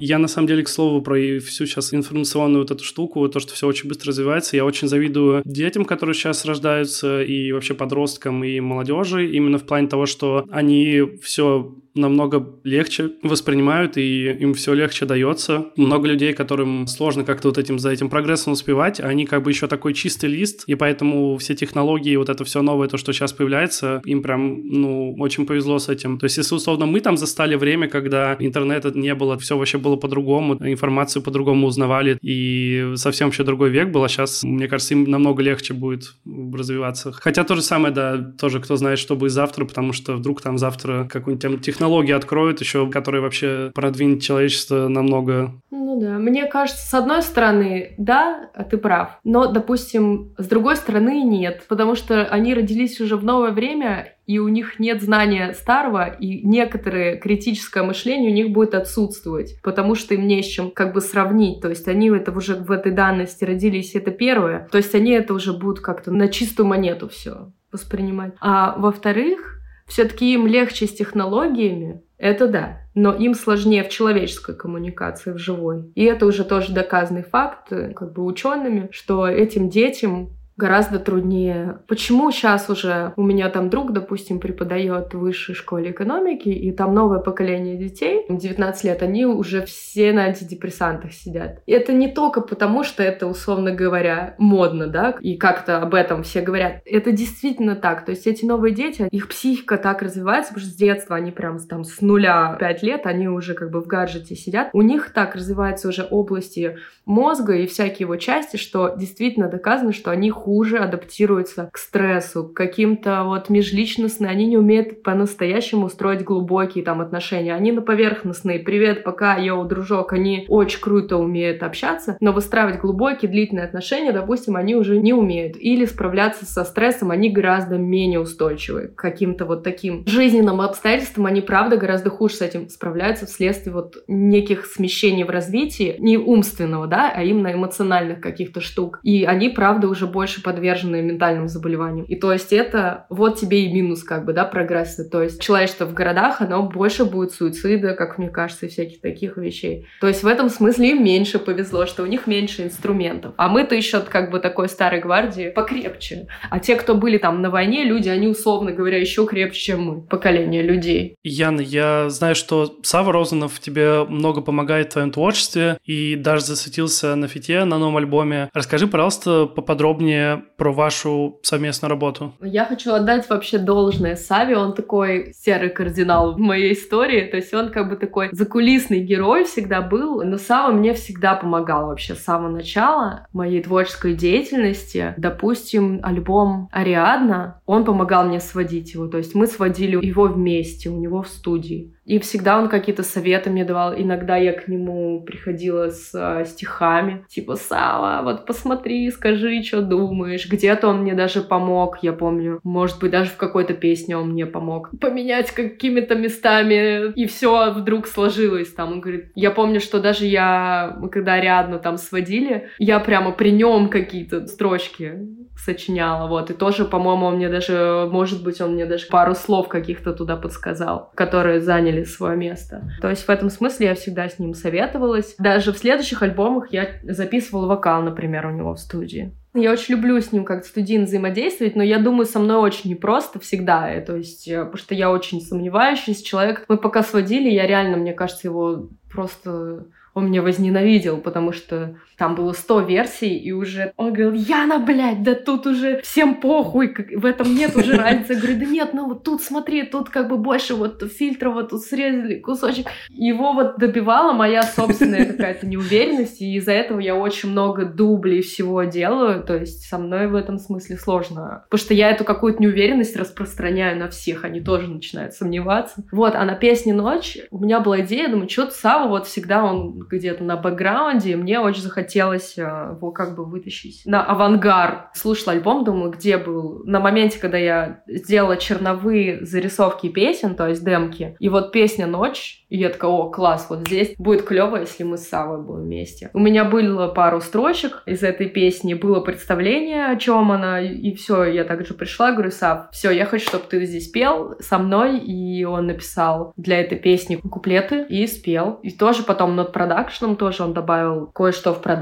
[0.00, 3.54] Я, на самом деле, к слову, про всю сейчас информационную вот эту штуку, то, что
[3.54, 8.60] все очень быстро развивается, я очень завидую детям, которые сейчас рождаются, и вообще подросткам, и
[8.60, 15.04] молодежи, именно в плане того, что они все намного легче воспринимают, и им все легче
[15.06, 15.66] дается.
[15.76, 19.66] Много людей, которым сложно как-то вот этим за этим прогрессом успевать, они как бы еще
[19.66, 24.00] такой чистый лист, и поэтому все технологии, вот это все новое, то, что сейчас появляется,
[24.04, 26.18] им прям, ну, очень повезло с этим.
[26.18, 29.96] То есть, если условно мы там застали время, когда интернета не было, все вообще было
[29.96, 35.04] по-другому, информацию по-другому узнавали, и совсем вообще другой век был, а сейчас, мне кажется, им
[35.04, 37.12] намного легче будет развиваться.
[37.12, 40.58] Хотя то же самое, да, тоже кто знает, что будет завтра, потому что вдруг там
[40.58, 45.52] завтра какую-нибудь технологию технологии откроют еще, которые вообще продвинут человечество намного.
[45.70, 51.22] Ну да, мне кажется, с одной стороны, да, ты прав, но, допустим, с другой стороны,
[51.22, 56.06] нет, потому что они родились уже в новое время, и у них нет знания старого,
[56.08, 60.92] и некоторое критическое мышление у них будет отсутствовать, потому что им не с чем как
[60.92, 61.62] бы сравнить.
[61.62, 64.68] То есть они это уже в этой данности родились, это первое.
[64.70, 68.34] То есть они это уже будут как-то на чистую монету все воспринимать.
[68.40, 69.57] А во-вторых,
[69.88, 75.90] все-таки им легче с технологиями, это да, но им сложнее в человеческой коммуникации, в живой.
[75.94, 81.78] И это уже тоже доказанный факт, э, как бы учеными, что этим детям гораздо труднее.
[81.86, 86.94] Почему сейчас уже у меня там друг, допустим, преподает в высшей школе экономики, и там
[86.94, 91.62] новое поколение детей, 19 лет, они уже все на антидепрессантах сидят.
[91.66, 96.24] И это не только потому, что это, условно говоря, модно, да, и как-то об этом
[96.24, 96.82] все говорят.
[96.84, 98.04] Это действительно так.
[98.04, 101.58] То есть эти новые дети, их психика так развивается, потому что с детства они прям
[101.60, 104.70] там с нуля 5 лет, они уже как бы в гаджете сидят.
[104.72, 110.10] У них так развиваются уже области мозга и всякие его части, что действительно доказано, что
[110.10, 110.30] они
[110.78, 117.54] адаптируются к стрессу, к каким-то вот межличностным, они не умеют по-настоящему строить глубокие там отношения.
[117.54, 123.30] Они на поверхностные, привет, пока, йоу, дружок, они очень круто умеют общаться, но выстраивать глубокие,
[123.30, 125.56] длительные отношения, допустим, они уже не умеют.
[125.56, 131.40] Или справляться со стрессом они гораздо менее устойчивы к каким-то вот таким жизненным обстоятельствам, они,
[131.40, 137.12] правда, гораздо хуже с этим справляются вследствие вот неких смещений в развитии, не умственного, да,
[137.14, 139.00] а именно эмоциональных каких-то штук.
[139.02, 142.06] И они, правда, уже больше больше подвержены ментальным заболеваниям.
[142.06, 145.04] И то есть это вот тебе и минус как бы, да, прогресса.
[145.04, 149.36] То есть человечество в городах, оно больше будет суицида, как мне кажется, и всяких таких
[149.36, 149.86] вещей.
[150.00, 153.34] То есть в этом смысле им меньше повезло, что у них меньше инструментов.
[153.36, 156.26] А мы-то еще как бы такой старой гвардии покрепче.
[156.50, 160.00] А те, кто были там на войне, люди, они, условно говоря, еще крепче, чем мы,
[160.00, 161.16] поколение людей.
[161.24, 167.14] Яна, я знаю, что Сава Розанов тебе много помогает в твоем творчестве и даже засветился
[167.16, 168.50] на фите на новом альбоме.
[168.54, 172.34] Расскажи, пожалуйста, поподробнее про вашу совместную работу?
[172.40, 174.56] Я хочу отдать вообще должное Саве.
[174.56, 177.22] Он такой серый кардинал в моей истории.
[177.22, 180.22] То есть он как бы такой закулисный герой всегда был.
[180.22, 185.14] Но Сава мне всегда помогал вообще с самого начала моей творческой деятельности.
[185.16, 189.06] Допустим, альбом «Ариадна», он помогал мне сводить его.
[189.06, 191.94] То есть мы сводили его вместе, у него в студии.
[192.08, 193.94] И всегда он какие-то советы мне давал.
[193.94, 197.26] Иногда я к нему приходила с э, стихами.
[197.28, 200.48] Типа, Сава, вот посмотри, скажи, что думаешь.
[200.50, 202.60] Где-то он мне даже помог, я помню.
[202.64, 204.90] Может быть, даже в какой-то песне он мне помог.
[204.98, 207.12] Поменять какими-то местами.
[207.12, 208.92] И все вдруг сложилось там.
[208.92, 213.90] Он говорит, я помню, что даже я, когда рядом там сводили, я прямо при нем
[213.90, 215.28] какие-то строчки
[215.58, 219.68] сочиняла, вот, и тоже, по-моему, он мне даже, может быть, он мне даже пару слов
[219.68, 222.90] каких-то туда подсказал, которые заняли свое место.
[223.00, 225.34] То есть в этом смысле я всегда с ним советовалась.
[225.38, 229.32] Даже в следующих альбомах я записывала вокал, например, у него в студии.
[229.54, 233.40] Я очень люблю с ним как студент взаимодействовать, но я думаю, со мной очень непросто
[233.40, 234.00] всегда.
[234.02, 236.64] То есть, э, потому что я очень сомневающийся человек.
[236.68, 242.34] Мы пока сводили, я реально, мне кажется, его просто он меня возненавидел, потому что там
[242.34, 247.24] было 100 версий, и уже он говорил, Яна, блядь, да тут уже всем похуй, в
[247.24, 248.32] этом нет уже разницы.
[248.32, 251.70] Я говорю, да нет, ну вот тут смотри, тут как бы больше вот фильтров, вот
[251.70, 252.88] тут срезали кусочек.
[253.08, 258.82] Его вот добивала моя собственная какая-то неуверенность, и из-за этого я очень много дублей всего
[258.82, 261.62] делаю, то есть со мной в этом смысле сложно.
[261.70, 266.02] Потому что я эту какую-то неуверенность распространяю на всех, они тоже начинают сомневаться.
[266.10, 270.00] Вот, а на песне «Ночь» у меня была идея, думаю, что-то Сава вот всегда он
[270.00, 275.14] где-то на бэкграунде, и мне очень захотелось э, его как бы вытащить на авангард.
[275.14, 276.82] Слушала альбом, думаю, где был.
[276.84, 282.64] На моменте, когда я сделала черновые зарисовки песен, то есть демки, и вот песня «Ночь»,
[282.68, 286.30] и я такая, о, класс, вот здесь будет клево, если мы с Савой будем вместе.
[286.34, 291.44] У меня было пару строчек из этой песни, было представление, о чем она, и все,
[291.44, 295.64] я также пришла, говорю, Сав, все, я хочу, чтобы ты здесь пел со мной, и
[295.64, 298.80] он написал для этой песни куплеты и спел.
[298.82, 301.97] И тоже потом над продакшеном тоже он добавил кое-что в продакшн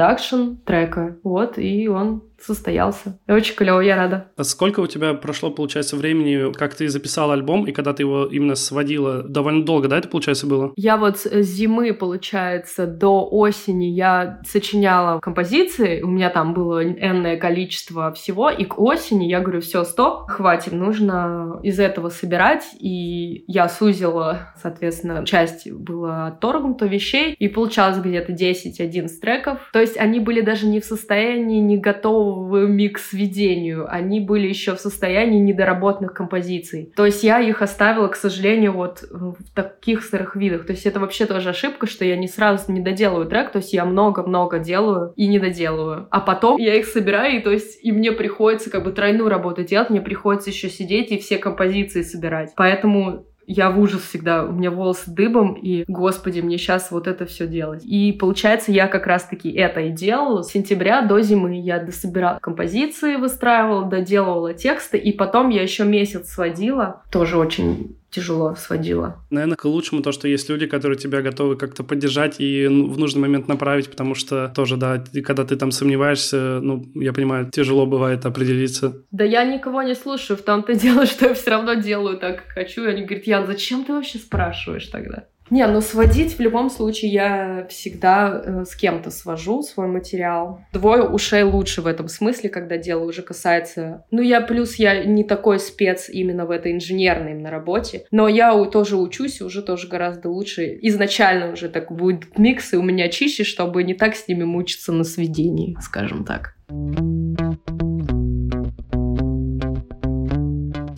[0.65, 3.19] трека, вот, и он состоялся.
[3.27, 4.29] И очень клево, я рада.
[4.37, 8.27] А сколько у тебя прошло, получается, времени, как ты записала альбом, и когда ты его
[8.27, 9.23] именно сводила?
[9.23, 10.73] Довольно долго, да, это, получается, было?
[10.77, 17.37] Я вот с зимы, получается, до осени я сочиняла композиции, у меня там было энное
[17.37, 23.45] количество всего, и к осени я говорю, все, стоп, хватит, нужно из этого собирать, и
[23.47, 30.21] я сузила, соответственно, часть была отторгнута вещей, и получалось где-то 10-11 треков, то есть они
[30.21, 33.87] были даже не в состоянии, не готовы готовыми к сведению.
[33.89, 36.93] Они были еще в состоянии недоработанных композиций.
[36.97, 40.67] То есть я их оставила, к сожалению, вот в таких старых видах.
[40.67, 43.73] То есть это вообще тоже ошибка, что я не сразу не доделаю трек, то есть
[43.73, 46.09] я много-много делаю и не доделываю.
[46.11, 49.63] А потом я их собираю, и то есть и мне приходится как бы тройную работу
[49.63, 52.53] делать, мне приходится еще сидеть и все композиции собирать.
[52.57, 57.27] Поэтому я в ужас всегда, у меня волосы дыбом, и, господи, мне сейчас вот это
[57.27, 57.85] все делать.
[57.85, 60.43] И получается, я как раз-таки это и делала.
[60.43, 66.31] С сентября до зимы я дособирала композиции, выстраивала, доделывала тексты, и потом я еще месяц
[66.31, 67.03] сводила.
[67.11, 69.23] Тоже очень тяжело сводила.
[69.31, 72.99] Наверное, к лучшему то, что есть люди, которые тебя готовы как-то поддержать и ну, в
[72.99, 77.85] нужный момент направить, потому что тоже, да, когда ты там сомневаешься, ну, я понимаю, тяжело
[77.85, 79.05] бывает определиться.
[79.11, 82.55] Да я никого не слушаю, в том-то дело, что я все равно делаю так, как
[82.55, 82.85] хочу.
[82.85, 85.25] И они говорят, Ян, зачем ты вообще спрашиваешь тогда?
[85.51, 90.61] Не, ну сводить в любом случае я всегда э, с кем-то свожу свой материал.
[90.73, 94.05] Двое ушей лучше в этом смысле, когда дело уже касается...
[94.11, 98.53] Ну, я плюс, я не такой спец именно в этой инженерной на работе, но я
[98.67, 100.79] тоже учусь, уже тоже гораздо лучше.
[100.83, 104.93] Изначально уже так будет микс, и у меня чище, чтобы не так с ними мучиться
[104.93, 106.57] на сведении, скажем так.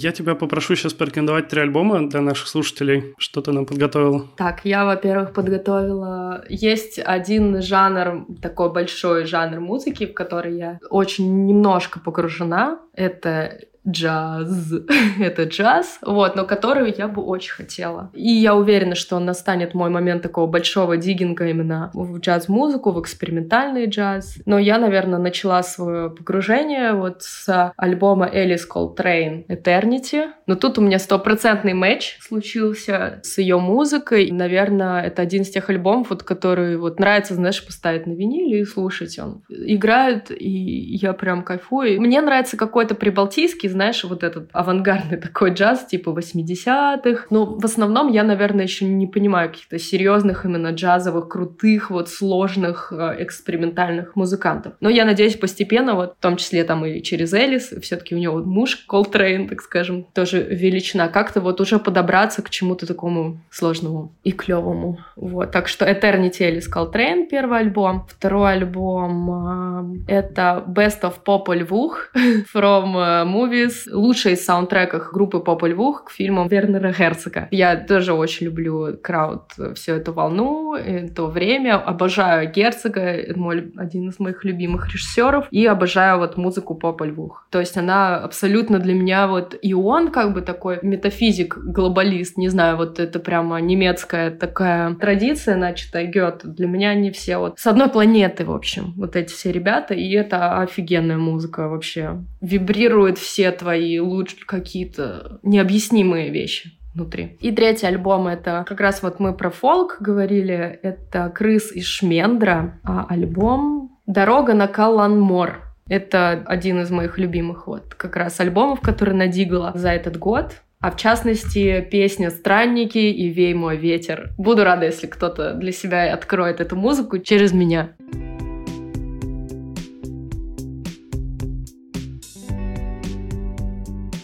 [0.00, 3.14] Я тебя попрошу сейчас порекомендовать три альбома для наших слушателей.
[3.18, 4.28] Что ты нам подготовила?
[4.36, 6.44] Так, я, во-первых, подготовила...
[6.48, 12.80] Есть один жанр, такой большой жанр музыки, в который я очень немножко погружена.
[12.94, 13.58] Это
[13.88, 14.72] джаз.
[15.20, 18.10] это джаз, вот, но который я бы очень хотела.
[18.14, 23.86] И я уверена, что настанет мой момент такого большого дигинга именно в джаз-музыку, в экспериментальный
[23.86, 24.38] джаз.
[24.46, 30.28] Но я, наверное, начала свое погружение вот с альбома Элис Coltrane Eternity.
[30.46, 34.30] Но тут у меня стопроцентный матч случился с ее музыкой.
[34.30, 38.64] Наверное, это один из тех альбомов, вот, который вот нравится, знаешь, поставить на виниле и
[38.64, 39.42] слушать он.
[39.48, 42.00] Играет, и я прям кайфую.
[42.00, 47.26] Мне нравится какой-то прибалтийский, знаешь, вот этот авангардный такой джаз, типа 80-х.
[47.30, 52.92] Но в основном я, наверное, еще не понимаю каких-то серьезных именно джазовых, крутых, вот сложных,
[52.92, 54.72] э, экспериментальных музыкантов.
[54.80, 58.34] Но я надеюсь, постепенно, вот в том числе там и через Элис, все-таки у него
[58.34, 64.12] вот муж Колтрейн, так скажем, тоже величина, как-то вот уже подобраться к чему-то такому сложному
[64.24, 64.98] и клевому.
[65.14, 68.06] Вот, так что Eternity Элис Колтрейн, первый альбом.
[68.08, 72.10] Второй альбом э, это Best of Popol Vuh
[72.52, 73.24] from э,
[73.68, 77.48] Movies, лучший из саундтреках группы Pop Львух к фильмам Вернера Герцога.
[77.50, 80.76] Я тоже очень люблю крауд, всю эту волну,
[81.14, 81.76] то время.
[81.76, 87.46] Обожаю Герцога, мой, один из моих любимых режиссеров, и обожаю вот музыку Попа Львух.
[87.50, 92.48] То есть она абсолютно для меня вот и он как бы такой метафизик, глобалист, не
[92.48, 96.48] знаю, вот это прямо немецкая такая традиция, начатая Гёте.
[96.48, 100.10] Для меня они все вот с одной планеты, в общем, вот эти все ребята, и
[100.12, 102.22] это офигенная музыка вообще.
[102.40, 107.36] Вибрирует все твои лучшие какие-то необъяснимые вещи внутри.
[107.40, 112.80] И третий альбом— это как раз вот мы про фолк говорили, это «Крыс из Шмендра»,
[112.82, 115.62] а альбом «Дорога на Калланмор».
[115.88, 120.56] Это один из моих любимых вот как раз альбомов, который надигала за этот год.
[120.80, 124.30] А в частности, песня «Странники» и «Вей мой ветер».
[124.36, 127.90] Буду рада, если кто-то для себя откроет эту музыку через меня.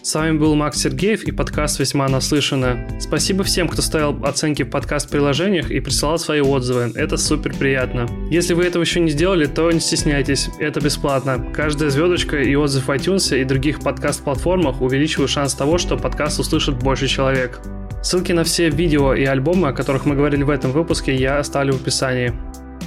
[0.05, 2.87] С вами был Макс Сергеев и подкаст «Весьма наслышано».
[2.99, 6.91] Спасибо всем, кто ставил оценки в подкаст-приложениях и присылал свои отзывы.
[6.93, 8.07] Это супер приятно.
[8.29, 11.43] Если вы этого еще не сделали, то не стесняйтесь, это бесплатно.
[11.51, 16.77] Каждая звездочка и отзыв в iTunes и других подкаст-платформах увеличивают шанс того, что подкаст услышит
[16.77, 17.59] больше человек.
[18.03, 21.73] Ссылки на все видео и альбомы, о которых мы говорили в этом выпуске, я оставлю
[21.73, 22.31] в описании.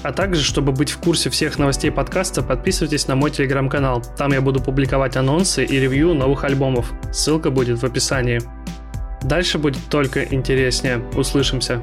[0.02, 4.02] А также, чтобы быть в курсе всех новостей подкаста, подписывайтесь на мой телеграм-канал.
[4.16, 6.92] Там я буду публиковать анонсы и ревью новых альбомов.
[7.12, 8.40] Ссылка будет в описании.
[9.22, 11.02] Дальше будет только интереснее.
[11.16, 11.82] Услышимся.